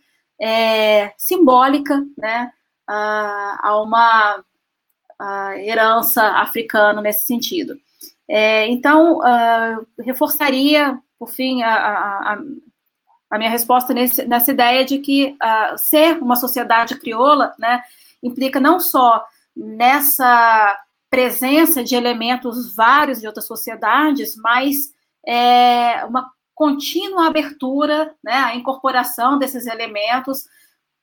[0.42, 2.52] é, simbólica né,
[2.88, 4.44] a uma
[5.20, 7.76] uh, herança africana nesse sentido.
[8.32, 9.20] É, então,
[9.98, 12.40] reforçaria, por fim, a, a,
[13.32, 15.36] a minha resposta nesse, nessa ideia de que
[15.78, 17.82] ser uma sociedade crioula né,
[18.22, 20.78] implica não só nessa
[21.10, 24.94] presença de elementos vários de outras sociedades, mas
[25.26, 30.44] é, uma contínua abertura, né, a incorporação desses elementos,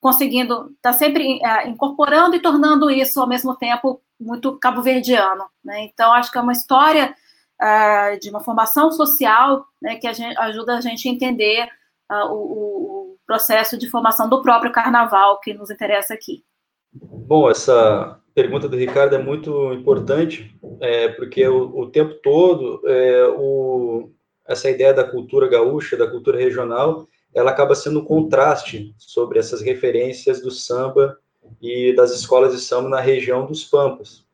[0.01, 5.45] conseguindo, está sempre é, incorporando e tornando isso ao mesmo tempo muito cabo-verdiano.
[5.65, 5.85] Né?
[5.85, 7.15] Então, acho que é uma história
[7.61, 11.69] uh, de uma formação social né, que a gente, ajuda a gente a entender
[12.11, 16.45] uh, o, o processo de formação do próprio carnaval que nos interessa aqui.
[16.93, 23.27] Bom, essa pergunta do Ricardo é muito importante, é, porque o, o tempo todo é,
[23.37, 24.11] o,
[24.47, 29.61] essa ideia da cultura gaúcha, da cultura regional, ela acaba sendo um contraste sobre essas
[29.61, 31.19] referências do samba
[31.61, 34.25] e das escolas de samba na região dos Pampas.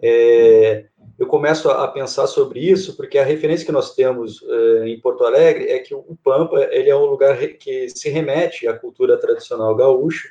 [0.00, 0.86] É,
[1.18, 5.24] eu começo a, pensar sobre isso porque a referência que nós temos é, em Porto
[5.24, 9.74] Alegre é que o Pampa ele é um lugar que se remete à cultura tradicional
[9.74, 10.28] gaúcha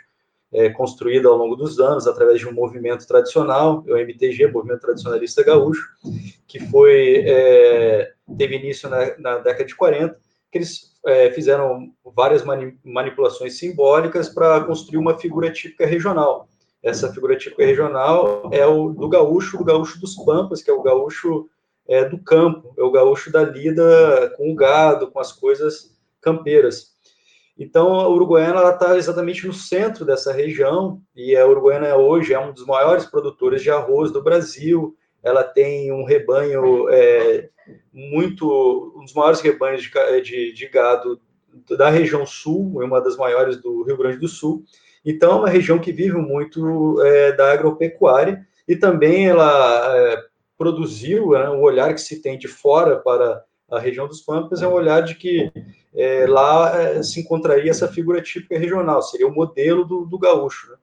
[0.51, 5.43] é, construída ao longo dos anos através de um movimento tradicional, o MTG, Movimento Tradicionalista
[5.43, 5.89] Gaúcho,
[6.47, 10.17] que foi é, teve início na, na, década de 40,
[10.51, 16.47] que eles é, fizeram várias mani manipulações simbólicas para construir uma figura típica regional.
[16.83, 20.81] Essa figura típica regional é o do gaúcho, do gaúcho dos Pampas, que é o
[20.81, 21.49] gaúcho
[21.87, 26.97] é, do campo, é o gaúcho da lida com o gado, com as coisas campeiras.
[27.57, 32.53] Então, a Uruguaiana está exatamente no centro dessa região, e a Uruguaiana hoje é um
[32.53, 34.95] dos maiores produtores de arroz do Brasil.
[35.23, 37.49] Ela tem um rebanho é,
[37.91, 41.19] muito, um dos maiores rebanhos de, de, de, gado
[41.77, 44.63] da região sul, é uma das maiores do Rio Grande do Sul.
[45.03, 50.23] Então, é uma região que vive muito é, da agropecuária, e também ela é,
[50.57, 54.67] produziu né, um olhar que se tem de fora para a região dos Pampas é
[54.67, 55.51] um olhar de que
[55.93, 60.71] é, lá é, se encontraria essa figura típica regional, seria o modelo do, do gaúcho.
[60.71, 60.77] Né?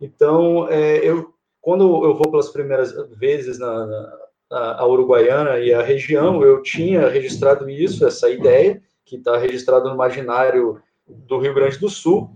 [0.00, 1.34] Então, é, eu,
[1.64, 4.18] quando eu vou pelas primeiras vezes na, na
[4.50, 9.94] a Uruguaiana e a região, eu tinha registrado isso, essa ideia, que está registrado no
[9.94, 12.30] imaginário do Rio Grande do Sul,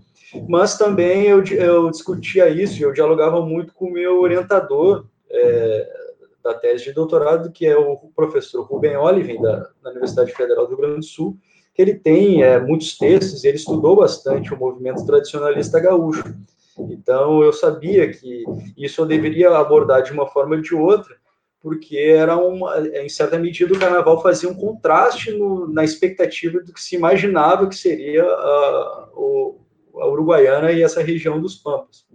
[0.47, 5.87] mas também eu, eu discutia isso, eu dialogava muito com o meu orientador, é,
[6.43, 10.69] da tese de doutorado, que é o professor Rubem Oliven, da, da Universidade Federal do
[10.69, 11.37] Rio Grande do Sul,
[11.73, 16.35] que ele tem é, muitos textos, ele estudou bastante o movimento tradicionalista gaúcho.
[16.89, 18.43] Então, eu sabia que
[18.77, 21.15] isso eu deveria abordar de uma forma ou de outra,
[21.61, 26.71] porque era uma, em certa medida, o carnaval fazia um contraste no, na expectativa do
[26.71, 29.09] que se imaginava que seria a,
[29.95, 32.05] a Uruguaiana e essa região dos Pampas.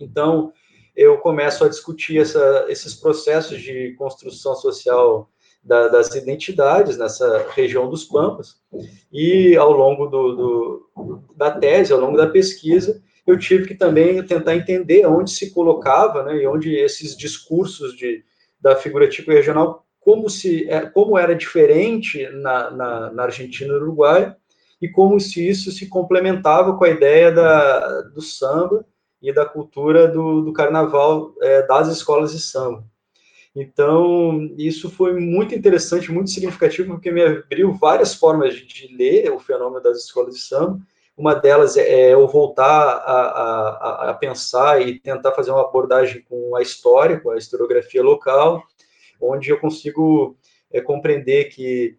[0.00, 0.52] Então,
[0.96, 5.28] eu começo a discutir essa, esses processos de construção social
[5.62, 8.56] da, das identidades nessa região dos Pampas,
[9.12, 10.34] e ao longo do,
[10.96, 15.52] do, da tese, ao longo da pesquisa, eu tive que também tentar entender onde se
[15.52, 18.24] colocava, né, e onde esses discursos de,
[18.58, 23.76] da figura tipo regional como, se, é, como era diferente na, na, na Argentina e
[23.76, 24.34] no Uruguai,
[24.80, 28.86] e como se isso se complementava com a ideia da, do samba
[29.20, 32.82] e da cultura do, do carnaval é, das escolas de samba.
[33.54, 39.30] Então, isso foi muito interessante, muito significativo, porque me abriu várias formas de, de ler
[39.30, 40.80] o fenômeno das escolas de samba.
[41.18, 46.22] Uma delas é, é eu voltar a, a, a, pensar e tentar fazer uma abordagem
[46.22, 48.62] com a história, com a historiografia local,
[49.20, 50.36] onde eu consigo
[50.72, 51.98] é, compreender que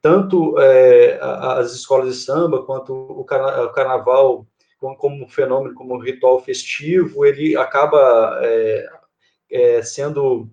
[0.00, 4.46] tanto é, as escolas de samba quanto o, carna o carnaval
[4.78, 8.86] como, como, fenômeno, como ritual festivo, ele acaba é,
[9.50, 10.48] é, sendo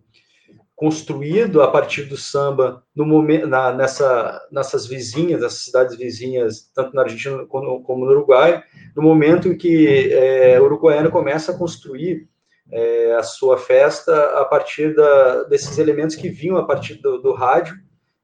[0.78, 6.96] construído a partir do samba no momento, na, nessa, nessas vizinhas, nessas cidades vizinhas, tanto
[6.96, 8.64] na Argentina como, como no Uruguai,
[8.96, 12.30] no momento em que é, o uruguaiano começa a construir
[12.72, 17.34] é, a sua festa a partir da, desses elementos que vinham a partir do, do
[17.34, 17.76] rádio,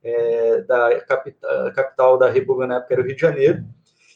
[0.03, 3.63] é, da capital, capital da República na época era o Rio de Janeiro,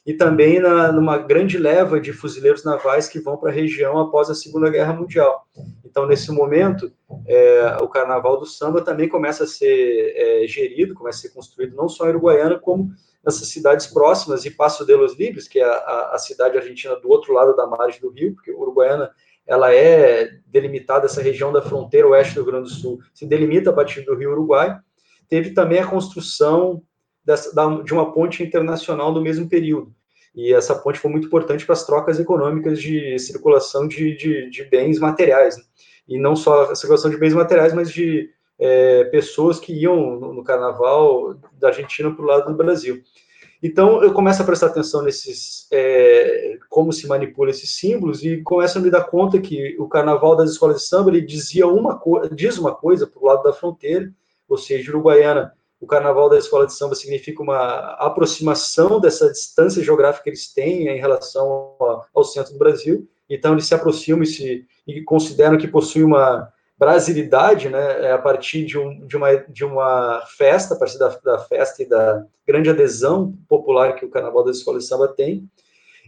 [0.07, 4.29] e também na, numa grande leva de fuzileiros navais que vão para a região após
[4.29, 5.45] a Segunda Guerra Mundial.
[5.83, 6.89] Então, nesse momento,
[7.25, 11.75] é, o Carnaval do Samba também começa a ser é, gerido, começa a ser construído
[11.75, 12.89] não só em Uruguaiana, como
[13.21, 17.09] nessas cidades próximas, e Passo de los Libres, que é a, a, cidade argentina do
[17.09, 19.11] outro lado da margem do rio, porque Uruguaiana
[19.45, 23.71] ela é delimitada, essa região da fronteira oeste do Rio Grande do Sul se delimita
[23.71, 24.79] a partir do rio Uruguai.
[25.27, 26.81] Teve também a construção
[27.25, 27.51] dessa,
[27.83, 29.96] de uma ponte internacional no mesmo período.
[30.37, 34.63] E essa ponte foi muito importante para as trocas econômicas de circulação de, de, de
[34.65, 35.57] bens materiais.
[35.57, 35.63] Né?
[36.07, 40.33] E não só a circulação de bens materiais, mas de é, pessoas que iam no,
[40.35, 43.01] no carnaval da Argentina para o lado do Brasil.
[43.63, 48.77] Então, eu começo a prestar atenção nesses, é, como se manipula esses símbolos e começo
[48.77, 51.99] a me dar conta que o carnaval das escolas de samba ele dizia uma
[52.31, 54.13] diz uma coisa para o lado da fronteira,
[54.47, 60.23] ou seja, Uruguaiana o carnaval da escola de samba significa uma aproximação dessa distância geográfica
[60.23, 61.75] que eles têm em relação
[62.13, 63.07] ao centro do Brasil.
[63.29, 68.17] Então, eles se aproximam e, se, e consideram que possuem uma brasilidade, né, é a
[68.17, 72.23] partir de, um, de, uma, de uma festa, a partir da, da, festa e da
[72.45, 75.47] grande adesão popular que o carnaval da escola de samba tem.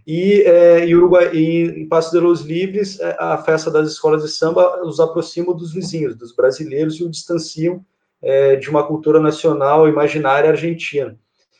[0.05, 4.23] E, é, em, Uruguai, e em Passo de los Livres, é, a festa das escolas
[4.23, 7.83] de samba os aproxima dos vizinhos, dos brasileiros, e o distanciam
[8.21, 11.17] é, de uma cultura nacional imaginária argentina.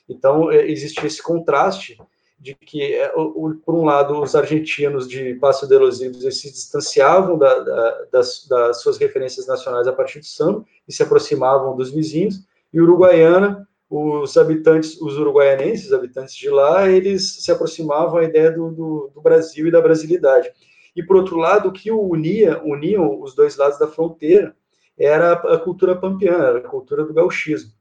[0.07, 1.97] Então, é, existe esse contraste
[2.39, 7.37] de que, é, por um lado, os argentinos de Passo de los Libres se distanciavam
[7.37, 11.91] da, da, das, das, suas referências nacionais a partir do samba e se aproximavam dos
[11.91, 12.41] vizinhos,
[12.73, 18.69] e Uruguaiana, os habitantes, os uruguaianenses, habitantes de lá, eles se aproximavam à ideia do,
[18.69, 20.51] do, do Brasil e da brasilidade.
[20.95, 24.55] E, por outro lado, o que unia, uniam os dois lados da fronteira
[24.99, 27.71] era a cultura pampiana, era a cultura do gauchismo.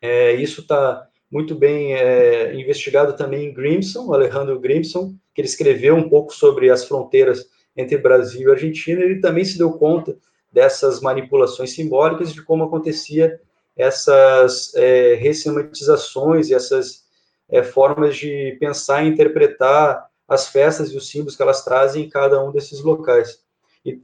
[0.00, 5.94] É, isso está muito bem é, investigado também em Grimson, Alejandro Grimson, que ele escreveu
[5.94, 10.16] um pouco sobre as fronteiras entre Brasil e Argentina, ele também se deu conta
[10.50, 13.38] dessas manipulações simbólicas, de como acontecia
[13.76, 17.04] essas é, ressematizações e essas
[17.48, 22.08] é, formas de pensar e interpretar as festas e os símbolos que elas trazem em
[22.08, 23.40] cada um desses locais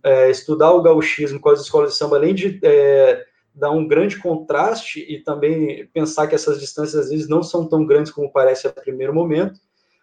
[0.02, 4.18] é, estudar o gauchismo com as escolas de samba, além de é, dar um grande
[4.18, 8.66] contraste e também pensar que essas distâncias às vezes não são tão grandes como parece
[8.66, 9.60] a primeiro momento,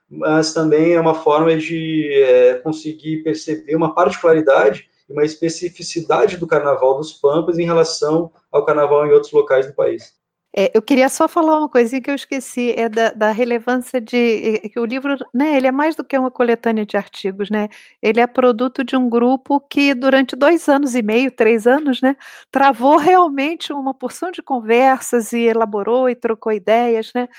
[0.10, 6.48] mas também é uma forma de é, conseguir perceber uma particularidade e uma especificidade do
[6.48, 10.21] Carnaval dos Pampas em relação ao Carnaval em outros locais do país.
[10.56, 14.60] É, eu queria só falar uma coisinha que eu esqueci, é da, da relevância de
[14.70, 17.70] que o livro, né, ele é mais do que uma coletânea de artigos, né?
[18.02, 22.18] Ele é produto de um grupo que durante dois anos e meio, três anos, né,
[22.52, 27.30] travou realmente uma porção de conversas e elaborou e trocou ideias, né?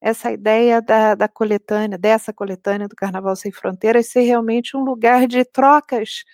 [0.00, 5.26] Essa ideia da, da coletânea, dessa coletânea do Carnaval Sem Fronteiras ser realmente um lugar
[5.26, 6.24] de trocas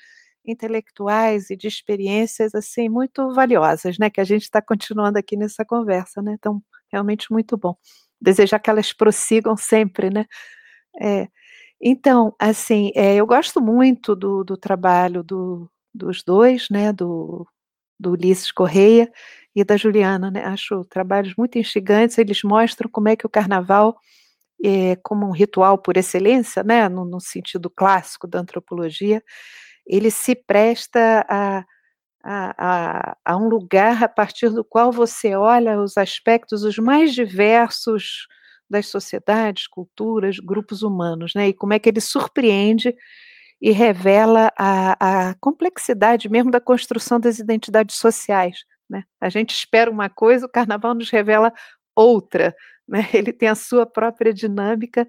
[0.50, 4.11] intelectuais e de experiências assim muito valiosas, né?
[4.11, 6.34] Que a gente está continuando aqui nessa conversa, né?
[6.38, 7.76] Então, realmente muito bom.
[8.20, 10.26] Desejar que elas prossigam sempre, né?
[11.01, 11.28] É,
[11.80, 16.92] então, assim, é, eu gosto muito do, do trabalho do, dos dois, né?
[16.92, 17.46] Do,
[17.99, 19.11] do Ulisses Correia
[19.55, 20.44] e da Juliana, né?
[20.44, 22.18] Acho trabalhos muito instigantes.
[22.18, 23.96] Eles mostram como é que o Carnaval
[24.64, 29.22] é, como um ritual por excelência, né, no, no, sentido clássico da antropologia,
[29.89, 31.64] ele se presta a,
[32.22, 37.14] a, a, a, um lugar a partir do qual você olha os aspectos os mais
[37.14, 38.26] diversos
[38.68, 41.49] das sociedades, culturas, grupos humanos, né?
[41.49, 42.95] E como é que ele surpreende
[43.61, 48.59] e revela a, a complexidade mesmo da construção das identidades sociais
[48.89, 49.05] Né?
[49.20, 51.53] A gente espera uma coisa, o carnaval nos revela
[51.97, 52.55] outra.
[52.86, 53.09] Né?
[53.12, 55.09] Ele tem a sua própria dinâmica,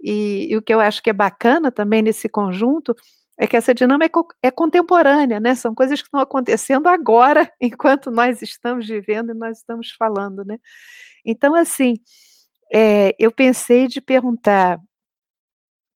[0.00, 2.94] e, e o que eu acho que é bacana também nesse conjunto
[3.38, 5.54] é que essa dinâmica é, é contemporânea, né?
[5.54, 10.58] São coisas que estão acontecendo agora, enquanto nós estamos vivendo e nós estamos falando, né?
[11.24, 11.94] Então, assim,
[12.72, 14.80] é, eu pensei de perguntar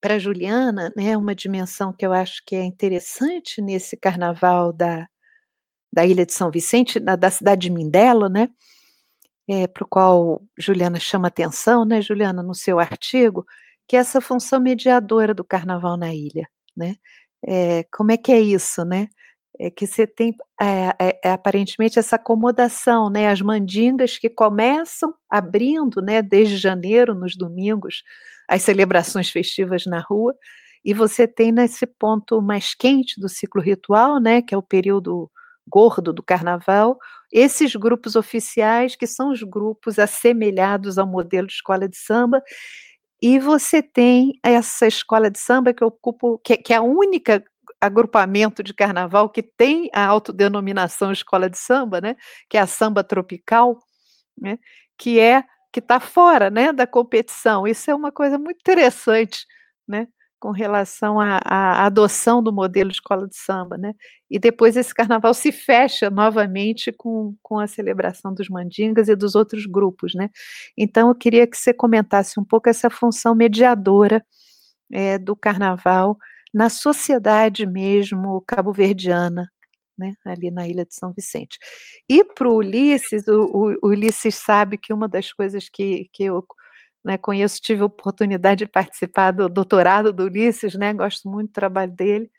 [0.01, 5.09] para Juliana, né, uma dimensão que eu acho que é interessante nesse carnaval da,
[5.93, 8.49] da Ilha de São Vicente, da, da cidade de Mindelo, né,
[9.49, 13.45] é, para o qual Juliana chama atenção, né, Juliana, no seu artigo,
[13.89, 16.97] que é essa função mediadora do carnaval na ilha, né,
[17.47, 19.09] é, como é que é isso, né,
[19.59, 23.29] é que você tem é, é, é, aparentemente essa acomodação, né?
[23.29, 26.23] As mandingas que começam abrindo, né?
[26.23, 28.03] Desde janeiro, nos domingos,
[28.49, 30.35] as celebrações festivas na rua,
[30.85, 34.43] e você tem nesse ponto mais quente do ciclo ritual, né?
[34.43, 35.31] Que é o período
[35.69, 36.97] gordo do carnaval,
[37.33, 42.43] esses grupos oficiais que são os grupos assemelhados ao modelo de escola de samba
[43.21, 47.43] e você tem essa escola de samba que ocupa, que, que, é a única
[47.81, 52.17] agrupamento de carnaval que tem a autodenominação escola de samba, né,
[52.49, 53.79] que é a samba tropical,
[54.37, 54.59] né,
[54.99, 57.67] que é que está fora, né, da competição.
[57.67, 59.47] Isso é uma coisa muito interessante,
[59.87, 60.09] né,
[60.41, 63.95] com relação à, à, adoção do modelo de escola de samba, né?
[64.31, 69.35] E depois esse carnaval se fecha novamente com, com a celebração dos mandingas e dos
[69.35, 70.31] outros grupos, né?
[70.77, 74.25] Então eu queria que você comentasse um pouco essa função mediadora
[74.93, 76.17] é, do carnaval
[76.53, 79.51] na sociedade mesmo cabo-verdiana,
[79.99, 81.59] né, ali na ilha de São Vicente.
[82.09, 86.45] E para o Ulisses, o, Ulisses sabe que uma das coisas que, que eu
[87.05, 91.53] né, conheço, tive a oportunidade de participar do doutorado do Ulisses, né, gosto muito do
[91.55, 92.31] trabalho dele,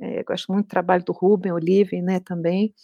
[0.00, 2.74] é, gosto muito do trabalho do Rubem Olive, né, também.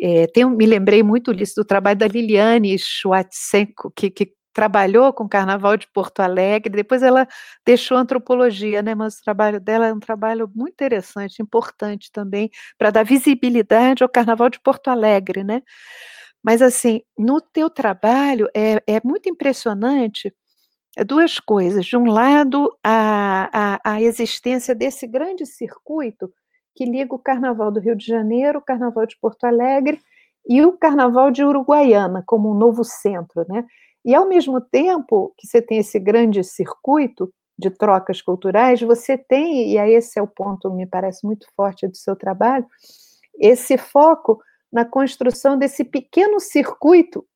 [0.00, 5.24] É, tenho, me lembrei muito, Ulisses, do trabalho da Liliane Schwartzenko, que, que trabalhou com
[5.24, 7.26] o Carnaval de Porto Alegre, depois ela
[7.64, 12.90] deixou antropologia, né, mas o trabalho dela é um trabalho muito interessante, importante também, para
[12.90, 15.62] dar visibilidade ao Carnaval de Porto Alegre, né.
[16.42, 20.32] Mas, assim, no teu trabalho é, é muito impressionante
[21.06, 21.86] duas coisas.
[21.86, 26.32] De um lado, a, a, a existência desse grande circuito
[26.74, 30.00] que liga o Carnaval do Rio de Janeiro, o Carnaval de Porto Alegre
[30.48, 33.64] e o Carnaval de Uruguaiana, como um novo centro, né?
[34.04, 39.72] E ao mesmo tempo que você tem esse grande circuito de trocas culturais, você tem,
[39.72, 42.66] e aí esse é o ponto, me parece muito forte do seu trabalho,
[43.38, 44.40] esse foco
[44.72, 47.26] na construção desse pequeno circuito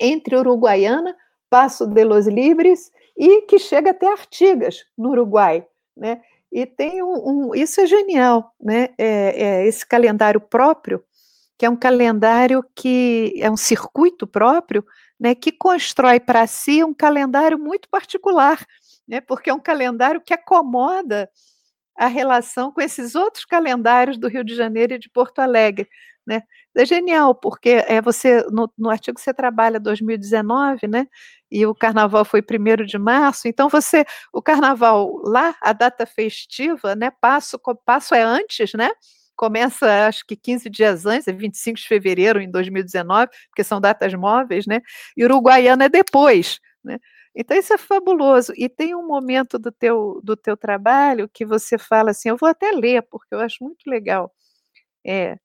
[0.00, 1.14] entre Uruguaiana,
[1.50, 6.20] Passo de los Libres e que chega até Artigas, no Uruguai, né?
[6.50, 8.88] E tem um, um isso é genial, né?
[8.96, 11.02] É, é esse calendário próprio,
[11.58, 14.84] que é um calendário que é um circuito próprio,
[15.18, 18.64] né, que constrói para si um calendário muito particular,
[19.06, 21.28] né, porque é um calendário que acomoda
[21.98, 25.88] a relação com esses outros calendários do Rio de Janeiro e de Porto Alegre.
[26.26, 26.42] Né?
[26.76, 31.06] É genial, porque é você no, no artigo você trabalha 2019, né?
[31.50, 36.94] E o carnaval foi 1 de março, então você, o carnaval lá, a data festiva,
[36.94, 37.10] né?
[37.20, 38.90] Passo, passo é antes, né?
[39.38, 44.12] começa acho que 15 dias antes, é 25 de fevereiro em 2019, porque são datas
[44.12, 44.80] móveis, né?
[45.16, 46.98] E Uruguaiana é depois, né?
[47.38, 48.52] Então isso é fabuloso.
[48.56, 52.48] E tem um momento do teu do teu trabalho que você fala assim, eu vou
[52.48, 54.32] até ler porque eu acho muito legal.
[55.06, 55.38] É,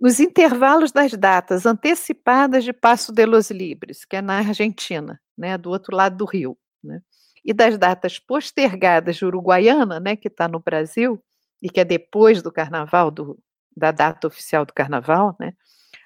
[0.00, 5.58] nos intervalos das datas antecipadas de Passo de los Libres, que é na Argentina, né,
[5.58, 7.00] do outro lado do rio, né,
[7.44, 11.20] e das datas postergadas de Uruguaiana, né, que está no Brasil,
[11.62, 13.38] e que é depois do carnaval, do,
[13.76, 15.52] da data oficial do carnaval, né?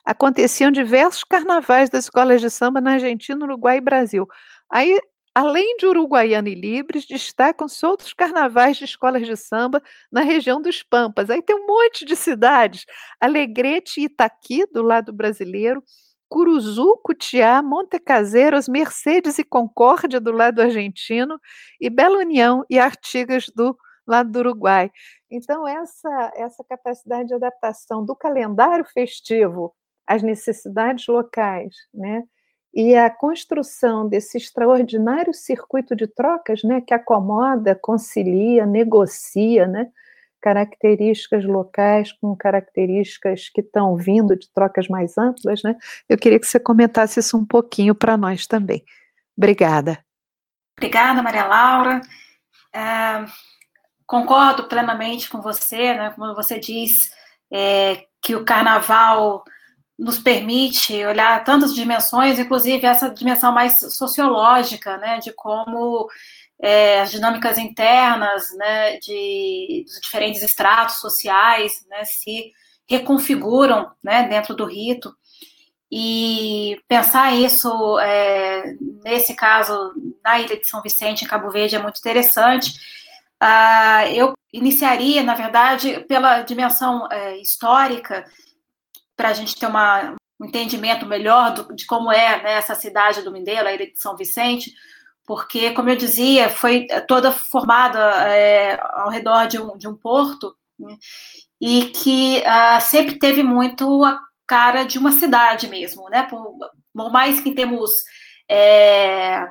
[0.04, 4.26] Aconteciam diversos carnavais das escolas de samba na Argentina, Uruguai e Brasil.
[4.72, 4.98] Aí,
[5.34, 10.82] além de Uruguaiana e Libres, destacam-se outros carnavais de escolas de samba na região dos
[10.82, 11.30] Pampas.
[11.30, 12.86] Aí tem um monte de cidades:
[13.20, 15.82] Alegrete e Itaqui, do lado brasileiro,
[16.28, 21.38] Curuzu, Cutiá, Monte Caseiros, Mercedes e Concórdia, do lado argentino,
[21.80, 24.90] e Bela União e Artigas, do lado do Uruguai.
[25.30, 29.74] Então, essa, essa capacidade de adaptação do calendário festivo
[30.06, 32.22] às necessidades locais, né?
[32.74, 39.88] E a construção desse extraordinário circuito de trocas, né, que acomoda, concilia, negocia, né,
[40.40, 45.76] características locais com características que estão vindo de trocas mais amplas, né?
[46.08, 48.84] Eu queria que você comentasse isso um pouquinho para nós também.
[49.36, 50.04] Obrigada.
[50.76, 52.00] Obrigada, Maria Laura.
[52.74, 53.24] É,
[54.04, 56.10] concordo plenamente com você, né?
[56.16, 57.12] Como você diz,
[57.52, 59.44] é, que o carnaval
[60.02, 66.08] nos permite olhar tantas dimensões, inclusive essa dimensão mais sociológica, né, de como
[66.60, 72.52] é, as dinâmicas internas, né, de, dos diferentes estratos sociais, né, se
[72.88, 75.14] reconfiguram, né, dentro do rito.
[75.90, 78.74] E pensar isso, é,
[79.04, 79.92] nesse caso,
[80.24, 82.72] na Ilha de São Vicente, em Cabo Verde, é muito interessante.
[83.38, 88.24] Ah, eu iniciaria, na verdade, pela dimensão é, histórica,
[89.22, 93.22] para a gente ter uma, um entendimento melhor do, de como é né, essa cidade
[93.22, 94.74] do Mindelo, a Ilha de São Vicente,
[95.24, 100.56] porque, como eu dizia, foi toda formada é, ao redor de um, de um porto,
[100.76, 100.96] né,
[101.60, 106.24] e que ah, sempre teve muito a cara de uma cidade mesmo, né?
[106.24, 106.58] Por,
[106.92, 107.92] por mais que temos
[108.50, 109.46] é,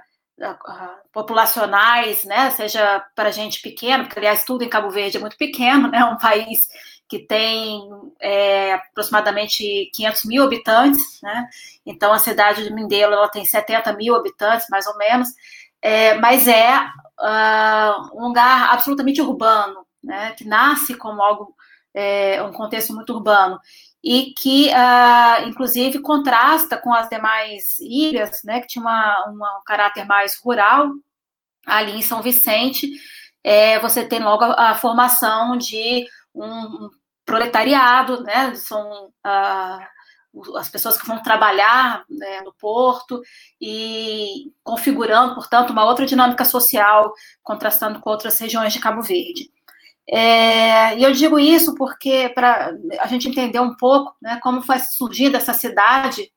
[1.14, 2.52] populacionais, né?
[2.52, 6.04] Seja para gente pequena, porque aliás tudo em Cabo Verde é muito pequeno, né?
[6.04, 6.68] Um país
[7.12, 7.90] que tem
[8.22, 11.50] é, aproximadamente 500 mil habitantes, né?
[11.86, 15.28] Então a cidade de Mindelo ela tem 70 mil habitantes, mais ou menos,
[15.82, 16.74] é, mas é
[17.20, 20.32] uh, um lugar absolutamente urbano, né?
[20.38, 21.54] Que nasce como algo
[21.94, 23.60] é, um contexto muito urbano
[24.02, 29.64] e que, uh, inclusive, contrasta com as demais ilhas, né, que tinha uma, uma, um
[29.66, 30.92] caráter mais rural,
[31.68, 32.90] ali em São Vicente,
[33.44, 36.90] é, você tem logo a, a formação de um, um,
[37.32, 43.22] proletariado, né, são uh, as pessoas que vão trabalhar né, no porto
[43.60, 49.50] e configurando, portanto, uma outra dinâmica social, contrastando com outras regiões de Cabo Verde.
[50.10, 54.78] É, e eu digo isso porque, para a gente entender um pouco né, como foi
[54.80, 56.30] surgida essa cidade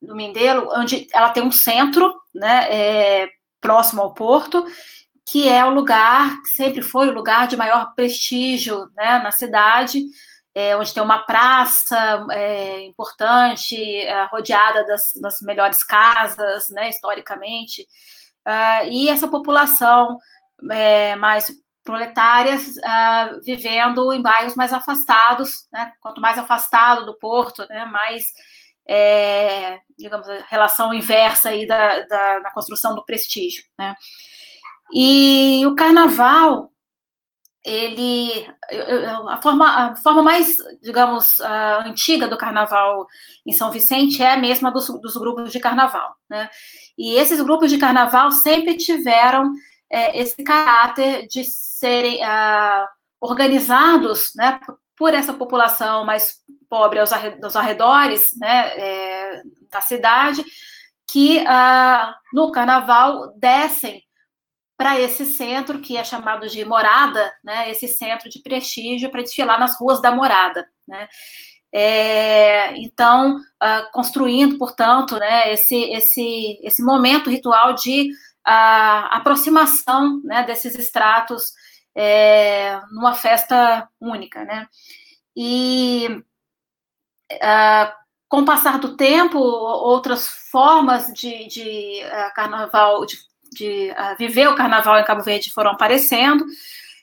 [0.00, 3.28] do Mindelo, onde ela tem um centro né, é,
[3.60, 4.64] próximo ao porto,
[5.26, 10.04] que é o lugar, que sempre foi o lugar de maior prestígio né, na cidade,
[10.54, 17.82] é, onde tem uma praça é, importante, é, rodeada das, das, melhores casas, né, historicamente,
[18.46, 20.18] uh, e essa população
[20.70, 21.50] é, mais
[21.84, 25.92] proletárias uh, vivendo em bairros mais afastados, né?
[26.00, 27.84] quanto mais afastado do porto, né?
[27.84, 28.32] mais,
[28.88, 33.64] é, digamos, relação inversa aí da, da, da construção do prestígio.
[33.78, 33.94] Né?
[34.92, 36.70] E o carnaval,
[37.64, 38.46] ele,
[39.28, 43.06] a forma, a forma mais, digamos, uh, antiga do carnaval
[43.46, 46.50] em São Vicente é a mesma dos, dos grupos de carnaval, né?
[46.96, 49.52] E esses grupos de carnaval sempre tiveram
[49.90, 52.88] é, esse caráter de serem ah,
[53.20, 54.60] organizados né,
[54.96, 57.12] por essa população mais pobre aos,
[57.56, 60.44] arredores né, é, da cidade,
[61.08, 64.02] que ah, no carnaval descem
[64.76, 69.58] para esse centro que é chamado de morada, né, esse centro de prestígio para desfilar
[69.58, 71.08] nas ruas da morada, né.
[71.76, 78.10] É, então, uh, construindo, portanto, né, esse, esse, esse momento ritual de
[78.44, 81.52] a aproximação né, desses estratos
[81.96, 84.68] é, numa festa única, né?
[85.36, 86.08] E
[87.32, 87.92] uh,
[88.28, 93.16] com o passar do tempo, outras formas de, de uh, carnaval, de,
[93.54, 96.44] de uh, viver o carnaval em Cabo Verde foram aparecendo,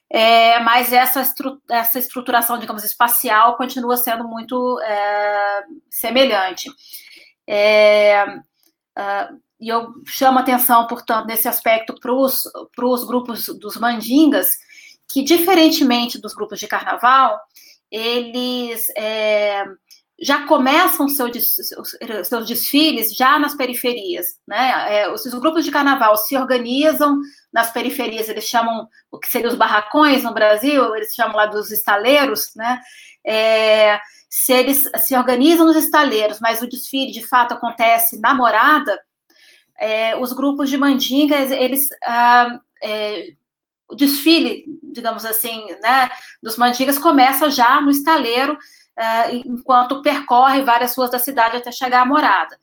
[0.09, 6.69] é, mas essa, estru essa estruturação, digamos, espacial continua sendo muito é, semelhante.
[7.47, 8.25] É,
[8.97, 14.49] uh, e eu chamo atenção, portanto, nesse aspecto para os grupos dos mandingas,
[15.07, 17.39] que, diferentemente dos grupos de carnaval,
[17.89, 19.63] eles é,
[20.21, 24.27] já começam seu, seus desfiles já nas periferias.
[24.47, 24.99] Né?
[24.99, 27.19] É, os, os grupos de carnaval se organizam
[27.51, 31.71] nas periferias, eles chamam o que seriam os barracões no Brasil, eles chamam lá dos
[31.71, 32.79] estaleiros, né?
[33.25, 33.99] É,
[34.29, 38.97] se eles se organizam nos estaleiros, mas o desfile de fato acontece na morada,
[39.77, 43.33] é, os grupos de mandingas, eles, ah, é,
[43.89, 46.09] o desfile, digamos assim, né,
[46.41, 48.57] dos mandingas começa já no estaleiro,
[48.97, 52.57] ah, enquanto percorre várias ruas da cidade até chegar à morada.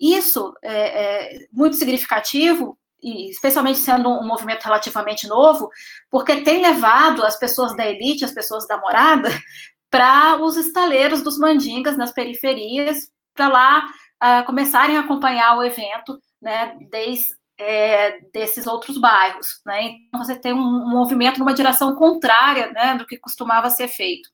[0.00, 5.70] Isso é, é muito significativo, e especialmente sendo um movimento relativamente novo,
[6.10, 9.28] porque tem levado as pessoas da elite, as pessoas da morada,
[9.90, 13.86] para os estaleiros dos mandingas nas periferias, para lá
[14.22, 19.60] uh, começarem a acompanhar o evento né, desde é, desses outros bairros.
[19.66, 19.90] Né?
[20.06, 24.30] Então, você tem um, movimento numa direção contrária né, do que costumava ser feito,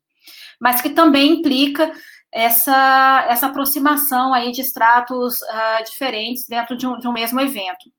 [0.64, 1.92] mas que também implica
[2.32, 7.92] essa, essa aproximação aí de estratos uh, diferentes dentro de um, de um, mesmo evento.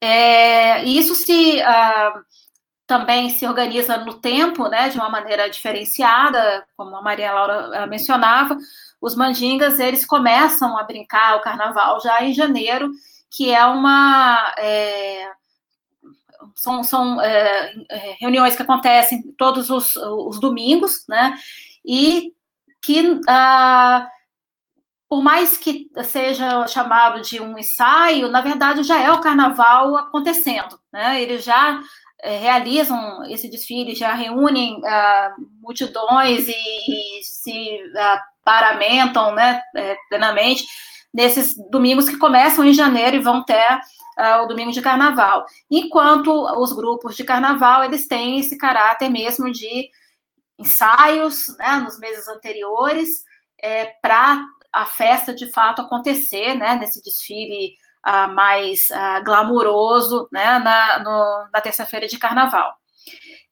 [0.00, 2.20] É, isso se uh,
[2.86, 8.56] também se organiza no tempo, né, de uma maneira diferenciada, como a Maria Laura mencionava,
[9.00, 12.88] os mandingas eles começam a brincar o carnaval já em janeiro,
[13.32, 15.28] que é uma é,
[16.54, 21.34] são, são é, é reuniões que acontecem todos os, os domingos, né?
[21.84, 22.32] E
[22.82, 24.08] que ah,
[25.08, 30.78] por mais que seja chamado de um ensaio, na verdade já é o carnaval acontecendo,
[30.92, 31.20] né?
[31.22, 31.80] Eles já
[32.22, 39.96] é, realizam esse desfile, já reúnem ah, multidões e, e se ah, paramentam, né, é,
[40.08, 40.64] plenamente
[41.12, 43.80] nesses domingos que começam em janeiro e vão até
[44.18, 45.44] uh, o domingo de carnaval.
[45.70, 49.88] Enquanto os grupos de carnaval, eles têm esse caráter mesmo de
[50.58, 53.24] ensaios, né, nos meses anteriores,
[53.60, 54.42] é, para
[54.72, 57.74] a festa de fato acontecer, né, nesse desfile
[58.06, 62.74] uh, mais uh, glamuroso, né, na, na terça-feira de carnaval.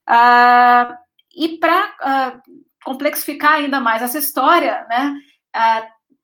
[0.09, 0.95] Uh,
[1.37, 2.41] e para
[2.85, 5.15] complexificar ainda mais essa história, né,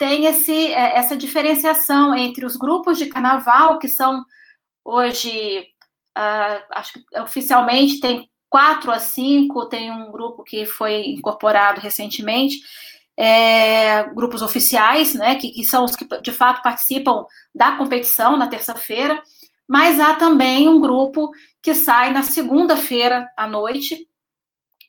[0.00, 4.24] tem esse, é, essa diferenciação entre os grupos de carnaval, que são
[4.82, 5.66] hoje,
[6.70, 12.60] acho que oficialmente tem quatro a cinco, tem um grupo que foi incorporado recentemente,
[13.14, 18.48] é, grupos oficiais, né, que, que, são os que de fato participam da competição na
[18.48, 19.22] terça-feira,
[19.68, 21.30] mas há também um grupo
[21.62, 24.08] que sai na segunda-feira à noite,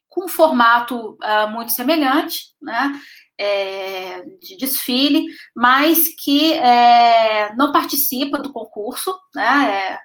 [0.08, 2.94] com um formato uh, muito semelhante, né,
[3.38, 5.26] é, de desfile,
[5.56, 10.00] mas que é, não participa do concurso, né, é,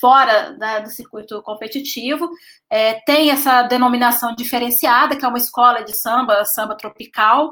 [0.00, 2.28] fora né, do circuito competitivo,
[2.70, 7.50] é, tem essa denominação diferenciada, que é uma escola de samba, samba tropical,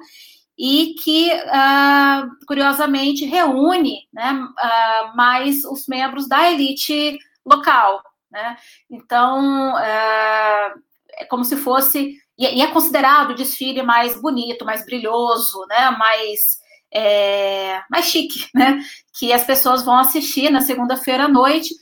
[0.59, 8.02] e que, uh, curiosamente, reúne né, uh, mais os membros da elite local.
[8.28, 8.56] Né?
[8.90, 10.82] Então, uh,
[11.12, 12.16] é como se fosse.
[12.39, 16.59] E, é considerado o desfile mais bonito, mais brilhoso, né, mais.
[16.91, 18.80] É, mais chique, né?
[19.18, 21.74] Que as pessoas vão assistir na segunda-feira à noite,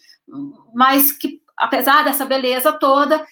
[0.74, 3.24] mas que, apesar dessa beleza toda,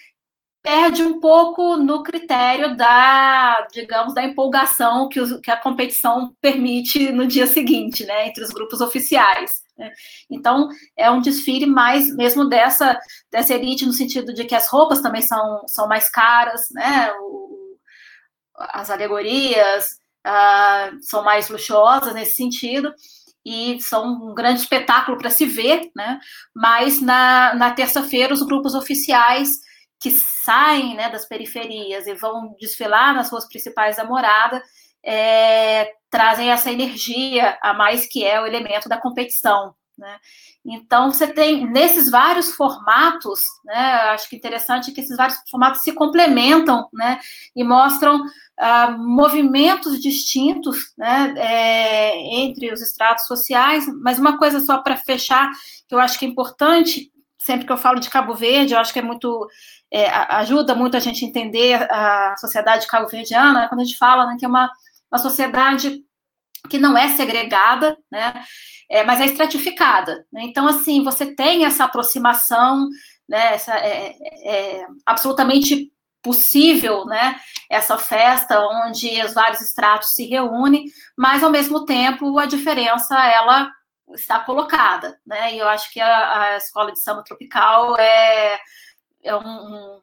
[0.63, 7.11] perde um pouco no critério da, digamos, da empolgação que, o, que a competição permite
[7.11, 9.64] no dia seguinte, né, entre os grupos oficiais.
[9.77, 9.91] Né?
[10.31, 12.99] Então, é um desfile mais mesmo dessa,
[13.31, 17.77] dessa elite, no sentido de que as roupas também são, são mais caras, né, o,
[18.57, 22.93] as alegorias uh, são mais luxuosas nesse sentido,
[23.45, 26.19] e são um grande espetáculo para se ver, né?
[26.55, 29.51] Mas na, na terça-feira, os grupos oficiais
[30.01, 34.63] que saem né, das periferias e vão desfilar nas suas principais namoradas
[35.05, 39.75] é, trazem essa energia a mais que é o elemento da competição.
[39.97, 40.19] Né?
[40.65, 43.77] Então, você tem, nesses vários formatos, né,
[44.11, 47.21] acho que interessante que esses vários formatos se complementam né,
[47.55, 54.79] e mostram uh, movimentos distintos né, é, entre os estratos sociais, mas uma coisa só
[54.79, 55.51] para fechar,
[55.87, 58.93] que eu acho que é importante, sempre que eu falo de Cabo Verde, eu acho
[58.93, 59.47] que é muito,
[59.93, 64.37] é, ajuda muito a gente entender a sociedade cabo-verdiana, né, quando a gente fala né,
[64.39, 64.71] que é uma,
[65.15, 66.03] uma sociedade
[66.69, 68.45] que não é segregada, né,
[68.91, 70.27] é, mas é estratificada.
[70.33, 70.43] Né?
[70.43, 72.89] Então, assim, você tem essa aproximação,
[73.29, 77.39] né, essa, é, é, é absolutamente possível, né,
[77.71, 80.87] essa festa onde os vários estratos se reúnem,
[81.17, 83.71] mas ao mesmo tempo a diferença ela
[84.15, 85.55] está colocada, né?
[85.55, 88.59] E eu acho que a, a escola de samba tropical é,
[89.23, 90.01] é um,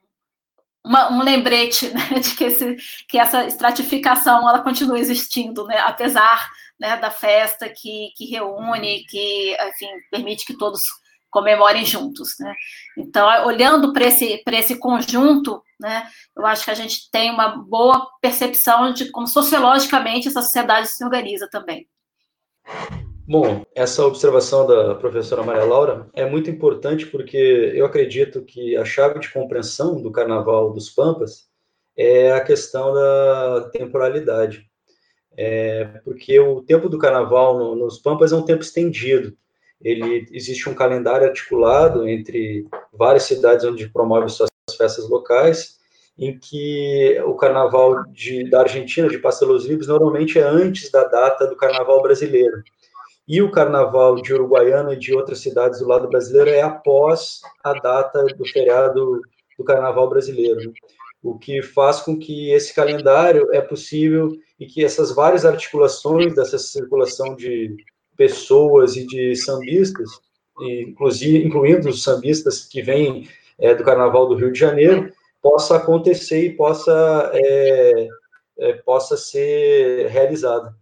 [0.83, 2.77] uma, um lembrete né, de que, esse,
[3.07, 5.77] que essa estratificação ela continua existindo, né?
[5.79, 10.81] Apesar né, da festa que, que reúne, que enfim permite que todos
[11.29, 12.53] comemorem juntos, né?
[12.97, 16.05] Então, olhando para esse, esse conjunto, né,
[16.35, 21.03] eu acho que a gente tem uma boa percepção de como sociologicamente essa sociedade se
[21.03, 21.87] organiza também.
[23.31, 28.83] Bom, essa observação da professora Maria Laura é muito importante porque eu acredito que a
[28.83, 31.49] chave de compreensão do Carnaval dos Pampas
[31.95, 34.69] é a questão da temporalidade.
[35.37, 39.33] É, porque o tempo do Carnaval no, nos Pampas é um tempo estendido
[39.83, 45.79] ele existe um calendário articulado entre várias cidades onde promove suas festas locais,
[46.17, 51.47] em que o carnaval de, da Argentina, de Pastelos Libres, normalmente é antes da data
[51.47, 52.61] do carnaval brasileiro.
[53.27, 57.73] E o carnaval de Uruguaiana e de outras cidades do lado brasileiro é após a
[57.73, 59.21] data do feriado
[59.57, 60.73] do carnaval brasileiro.
[61.23, 66.57] O que faz com que esse calendário é possível e que essas várias articulações dessa
[66.57, 67.75] circulação de
[68.17, 70.09] pessoas e de sambistas,
[70.59, 73.27] inclusive, incluindo os sambistas que vêm
[73.59, 75.11] é, do Carnaval do Rio de Janeiro,
[75.41, 78.07] possa acontecer e possa, é,
[78.59, 80.75] é, possa ser realizada.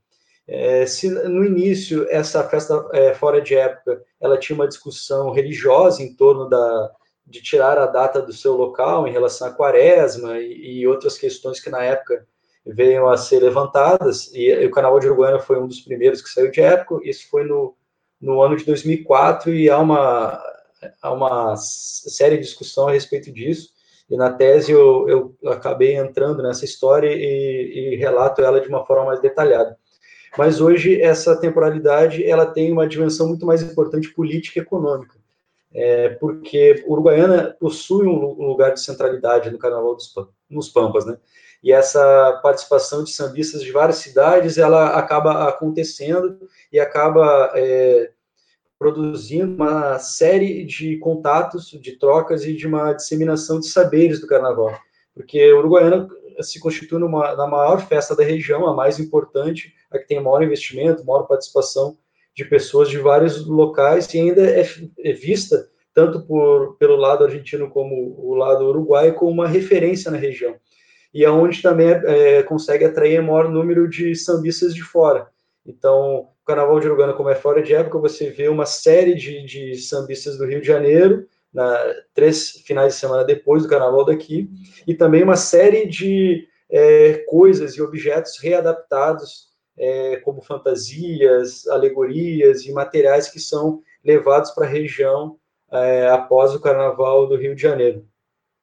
[0.51, 6.01] É, se no início essa festa é, fora de época ela tinha uma discussão religiosa
[6.01, 6.91] em torno da,
[7.23, 11.59] de tirar a data do seu local em relação à quaresma e, e outras questões
[11.59, 12.25] que na época
[12.65, 16.51] veio a ser levantadas, e, o Carnaval de Uruguaiana foi um dos primeiros que saiu
[16.51, 17.75] de época, isso foi no,
[18.21, 20.41] no ano de 2004, e há uma,
[21.01, 23.69] há uma séria discussão a respeito disso,
[24.09, 28.85] e na tese eu, eu acabei entrando nessa história e, e relato ela de uma
[28.85, 29.77] forma mais detalhada.
[30.37, 35.15] Mas hoje essa temporalidade ela tem uma dimensão muito mais importante política e econômica,
[35.73, 40.13] é, porque Uruguaiana possui um lugar de centralidade no Carnaval dos
[40.49, 41.17] nos Pampas, né?
[41.63, 46.39] e essa participação de sambistas de várias cidades, ela acaba acontecendo
[46.71, 48.11] e acaba é,
[48.77, 54.73] produzindo uma série de contatos, de trocas e de uma disseminação de saberes do carnaval,
[55.13, 56.07] porque Uruguaiana
[56.41, 60.43] se constitui numa, na maior festa da região, a mais importante, a que tem maior
[60.43, 61.97] investimento, maior participação
[62.35, 64.65] de pessoas de vários locais e ainda é,
[64.99, 70.17] é vista tanto por, pelo lado argentino como o lado uruguaio como uma referência na
[70.17, 70.55] região
[71.13, 75.27] e é onde também é, consegue atrair maior número de sambistas de fora.
[75.65, 79.43] Então, o Carnaval de Uruguaiana, como é fora de época, você vê uma série de,
[79.43, 81.77] de sambistas do Rio de Janeiro, na,
[82.13, 84.49] três finais de semana depois do Carnaval daqui,
[84.87, 92.71] e também uma série de é, coisas e objetos readaptados, é, como fantasias, alegorias e
[92.71, 95.37] materiais que são levados para a região
[95.71, 98.05] é, após o Carnaval do Rio de Janeiro.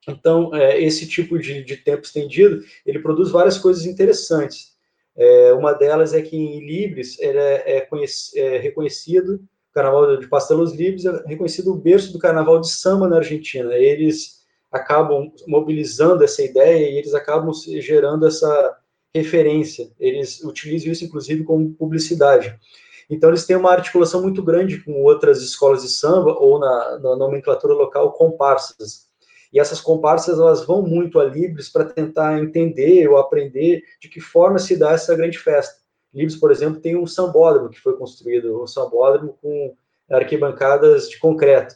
[0.09, 4.77] Então, é, esse tipo de, de, tempo estendido, ele produz várias coisas interessantes.
[5.17, 9.41] É, uma delas é que em Libres ele é, é, reconhecido,
[9.77, 13.75] Carnaval de Pastelos Libres é reconhecido o berço do Carnaval de Samba na Argentina.
[13.75, 14.41] Eles
[14.73, 18.79] acabam mobilizando essa ideia e eles acabam gerando essa
[19.15, 19.91] referência.
[20.01, 22.59] Eles utilizam isso, inclusive, como publicidade.
[23.11, 27.17] Então, eles têm uma articulação muito grande com outras escolas de samba, ou na, na
[27.17, 29.07] nomenclatura local, comparsas
[29.53, 34.21] e essas comparsas elas vão muito a Libres para tentar entender ou aprender de que
[34.21, 35.86] forma se dá essa grande festa.
[36.15, 39.75] Libres, por exemplo, tem um sambódromo que foi construído, um sambódromo com
[40.11, 41.75] arquibancadas de concreto.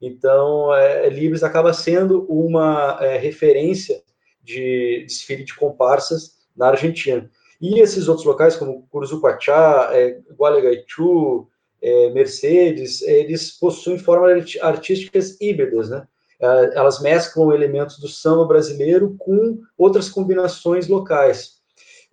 [0.00, 1.08] Então, é,
[1.42, 4.02] acaba sendo uma é, referência
[4.42, 7.30] de desfile de comparsas na Argentina.
[7.60, 11.48] E esses outros locais, como Curuzuquachá, é, Gualeguaychú,
[11.82, 16.06] é, Mercedes, eles possuem formas artísticas híbridas, né?
[16.38, 21.55] É, elas mesclam elementos do samba brasileiro com outras combinações locais.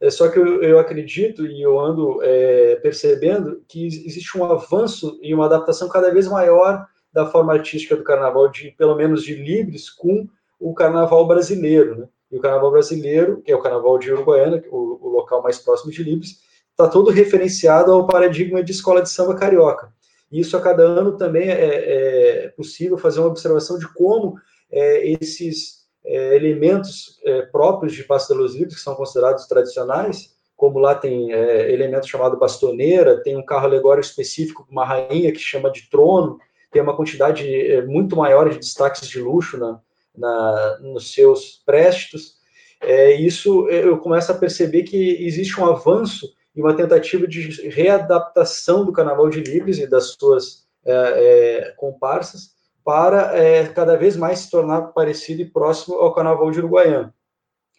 [0.04, 5.18] É, só que eu, eu acredito e eu ando é, percebendo que existe um avanço
[5.22, 9.34] e uma adaptação cada vez maior da forma artística do carnaval, de pelo menos de
[9.34, 10.28] Libres, com
[10.60, 12.00] o carnaval brasileiro.
[12.00, 12.08] Né?
[12.30, 15.90] E o carnaval brasileiro, que é o carnaval de Uruguaiana, o, o local mais próximo
[15.90, 16.42] de Libres,
[16.72, 19.94] está todo referenciado ao paradigma de escola de samba carioca.
[20.30, 24.36] Isso a cada ano também é, é possível fazer uma observação de como
[24.70, 30.34] é, esses é, elementos é, próprios de Passo de Los Livres, que são considerados tradicionais,
[30.56, 35.40] como lá tem é, elemento chamado bastoneira, tem um carro alegórico específico, uma rainha que
[35.40, 36.38] chama de trono,
[36.72, 39.80] tem uma quantidade é, muito maior de destaques de luxo na,
[40.16, 42.36] na nos seus préstos.
[42.82, 48.86] É, isso eu começo a perceber que existe um avanço e uma tentativa de readaptação
[48.86, 52.53] do Carnaval de Libres e das suas é, é, comparsas
[52.84, 57.14] para é, cada vez mais se tornar parecido e próximo ao Carnaval de Uruguaiana.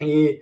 [0.00, 0.40] E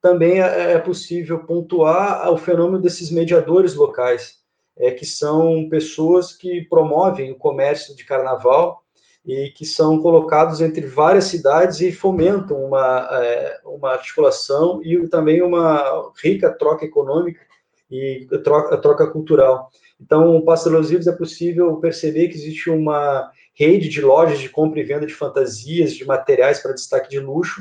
[0.00, 4.38] também é, é possível pontuar o fenômeno desses mediadores locais,
[4.76, 8.82] é, que são pessoas que promovem o comércio de carnaval
[9.24, 15.40] e que são colocados entre várias cidades e fomentam uma, é, uma articulação e também
[15.42, 17.40] uma rica troca econômica
[17.88, 19.70] e troca, troca cultural.
[20.00, 24.84] Então, o Livros é possível perceber que existe uma rede de lojas de compra e
[24.84, 27.60] venda de fantasias, de materiais para destaque de luxo,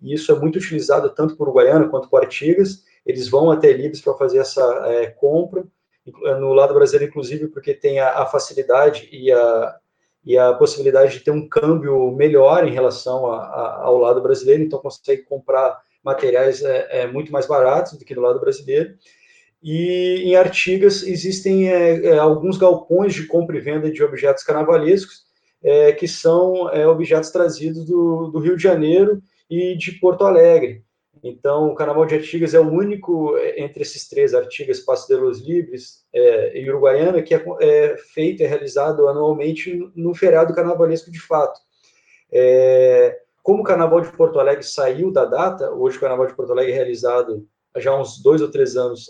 [0.00, 2.84] e isso é muito utilizado tanto por Guaiana quanto por Artigas.
[3.04, 5.64] Eles vão até Libres para fazer essa é, compra,
[6.04, 9.76] no lado brasileiro, inclusive, porque tem a, a, facilidade e a,
[10.24, 14.62] e a possibilidade de ter um câmbio melhor em relação a, a, ao lado brasileiro,
[14.62, 18.94] então consegue comprar materiais é, é, muito mais baratos do que do lado brasileiro.
[19.62, 25.22] E em Artigas existem é, é, alguns galpões de compra e venda de objetos carnavalescos,
[25.62, 30.84] é, que são é, objetos trazidos do, do, Rio de Janeiro e de Porto Alegre.
[31.22, 35.14] Então, o Carnaval de Artigas é o único é, entre esses três, Artigas, Passo de
[35.14, 41.20] los Livres é, e Uruguaiana, que é, feito, é realizado anualmente no feriado carnavalesco de
[41.20, 41.60] fato.
[43.42, 46.72] como o Carnaval de Porto Alegre saiu da data, hoje o Carnaval de Porto Alegre
[46.72, 47.46] é realizado
[47.76, 49.08] já uns dois ou três anos,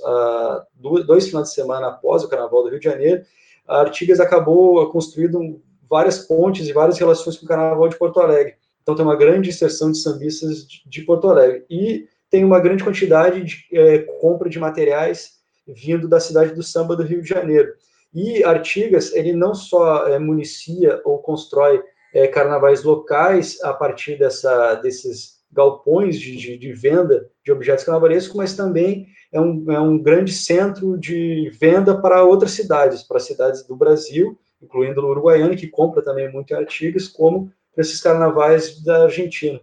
[1.06, 3.22] dois finais de semana após o Carnaval do Rio de Janeiro,
[3.66, 5.62] a Artigas acabou construindo
[5.92, 8.54] várias pontes e várias relações com o Carnaval de Porto Alegre.
[8.82, 11.66] Então tem uma grande inserção de sambistas de Porto Alegre.
[11.68, 15.32] E tem uma grande quantidade de é, compra de materiais
[15.68, 17.74] vindo da cidade do samba do Rio de Janeiro.
[18.14, 21.82] E Artigas, ele não só é, municia ou constrói
[22.14, 28.34] é, carnavais locais a partir dessa, desses galpões de, de, de, venda de objetos carnavalescos,
[28.34, 33.62] mas também é um, é um grande centro de venda para outras cidades, para cidades
[33.66, 38.82] do Brasil, incluindo o Uruguaiana, que compra também muito em Artigas, como para esses carnavais
[38.82, 39.60] da Argentina.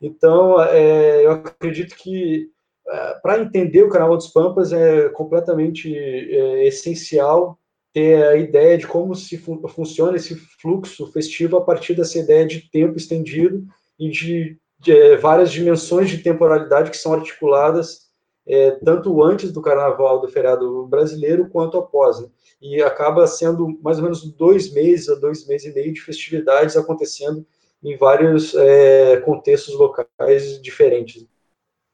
[0.00, 2.50] Então, é, eu acredito que
[2.86, 7.58] é, para entender o Carnaval dos Pampas é completamente é, essencial
[7.92, 12.44] ter a ideia de como se fun funciona esse fluxo festivo a partir dessa ideia
[12.44, 13.64] de tempo estendido
[13.98, 18.03] e de, de é, várias dimensões de temporalidade que são articuladas
[18.46, 22.20] é, tanto antes do Carnaval do feriado brasileiro quanto após.
[22.20, 22.28] Né?
[22.60, 26.76] E acaba sendo mais ou menos dois meses a dois meses e meio de festividades
[26.76, 27.44] acontecendo
[27.82, 31.26] em vários é, contextos locais diferentes.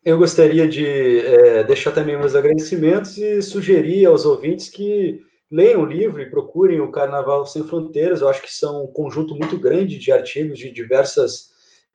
[0.05, 5.21] Eu gostaria de é, deixar também meus agradecimentos e sugerir aos ouvintes que
[5.51, 8.21] leiam o livro e procurem o Carnaval Sem Fronteiras.
[8.21, 11.51] Eu acho que são um conjunto muito grande de artigos de diversas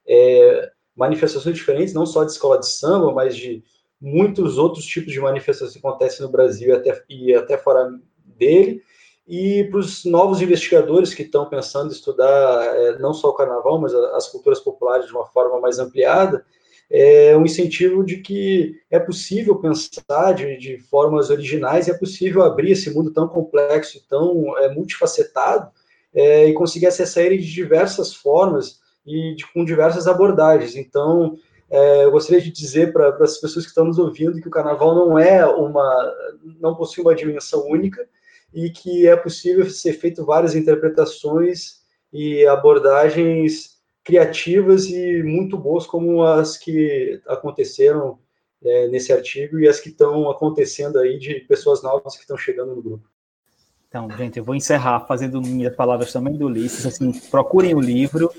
[0.08, 3.64] é, manifestações diferentes, não só de escola de samba, mas de
[4.06, 7.90] muitos outros tipos de manifestações que acontecem no Brasil e até, e até fora
[8.24, 8.84] dele.
[9.28, 13.82] E para os novos investigadores que estão pensando em estudar é, não só o carnaval,
[13.82, 16.46] mas as culturas populares de uma forma mais ampliada,
[16.88, 22.74] é um incentivo de que é possível pensar de, de formas originais, é possível abrir
[22.74, 25.72] esse mundo tão complexo e tão é, multifacetado
[26.14, 30.76] é, e conseguir acessar ele de diversas formas e de, com diversas abordagens.
[30.76, 31.40] Então,
[31.70, 34.94] é, eu gostaria de dizer para as pessoas que estão nos ouvindo que o carnaval
[34.94, 36.14] não é uma,
[36.60, 38.08] não possui uma dimensão única
[38.54, 46.24] e que é possível ser feito várias interpretações e abordagens criativas e muito boas, como
[46.24, 48.20] as que aconteceram
[48.64, 52.76] é, nesse artigo e as que estão acontecendo aí de pessoas novas que estão chegando
[52.76, 53.10] no grupo.
[53.90, 56.86] Então, gente, eu vou encerrar fazendo minhas palavras também do Ulisses.
[56.86, 58.30] Assim, procurem o livro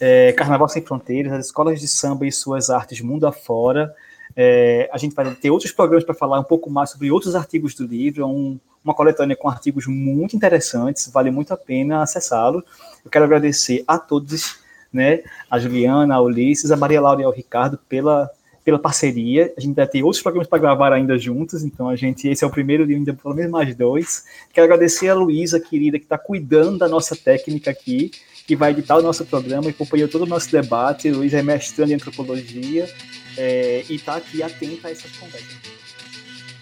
[0.00, 3.94] é, Carnaval Sem Fronteiras, as escolas de samba e suas artes mundo afora.
[4.36, 7.74] É, a gente vai ter outros programas para falar um pouco mais sobre outros artigos
[7.74, 12.64] do livro, é um, uma coletânea com artigos muito interessantes, vale muito a pena acessá-lo.
[13.04, 14.64] Eu quero agradecer a todos
[14.94, 15.24] né?
[15.50, 18.30] A Juliana, a Ulisses, a Maria Laura e ao Ricardo pela,
[18.64, 19.52] pela parceria.
[19.58, 22.46] A gente vai ter outros programas para gravar ainda juntos, então a gente, esse é
[22.46, 24.24] o primeiro ainda pelo menos mais dois.
[24.52, 28.12] Quero agradecer a Luísa, querida, que está cuidando da nossa técnica aqui,
[28.46, 31.10] que vai editar o nosso programa e acompanhou todo o nosso debate.
[31.10, 32.88] Luísa é mestrando em antropologia
[33.36, 35.74] é, e está aqui atenta a essas conversas.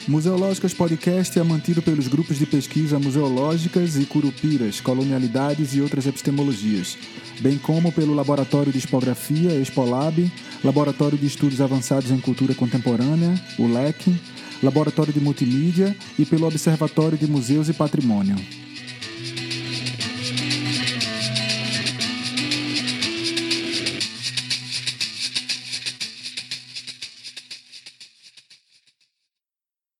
[0.08, 6.98] Museológicas Podcast é mantido pelos grupos de pesquisa Museológicas e Curupiras, Colonialidades e outras epistemologias,
[7.40, 10.28] bem como pelo Laboratório de Expografia, Expolab,
[10.64, 14.12] Laboratório de Estudos Avançados em Cultura Contemporânea, o LEC,
[14.60, 18.34] Laboratório de Multimídia e pelo Observatório de Museus e Patrimônio.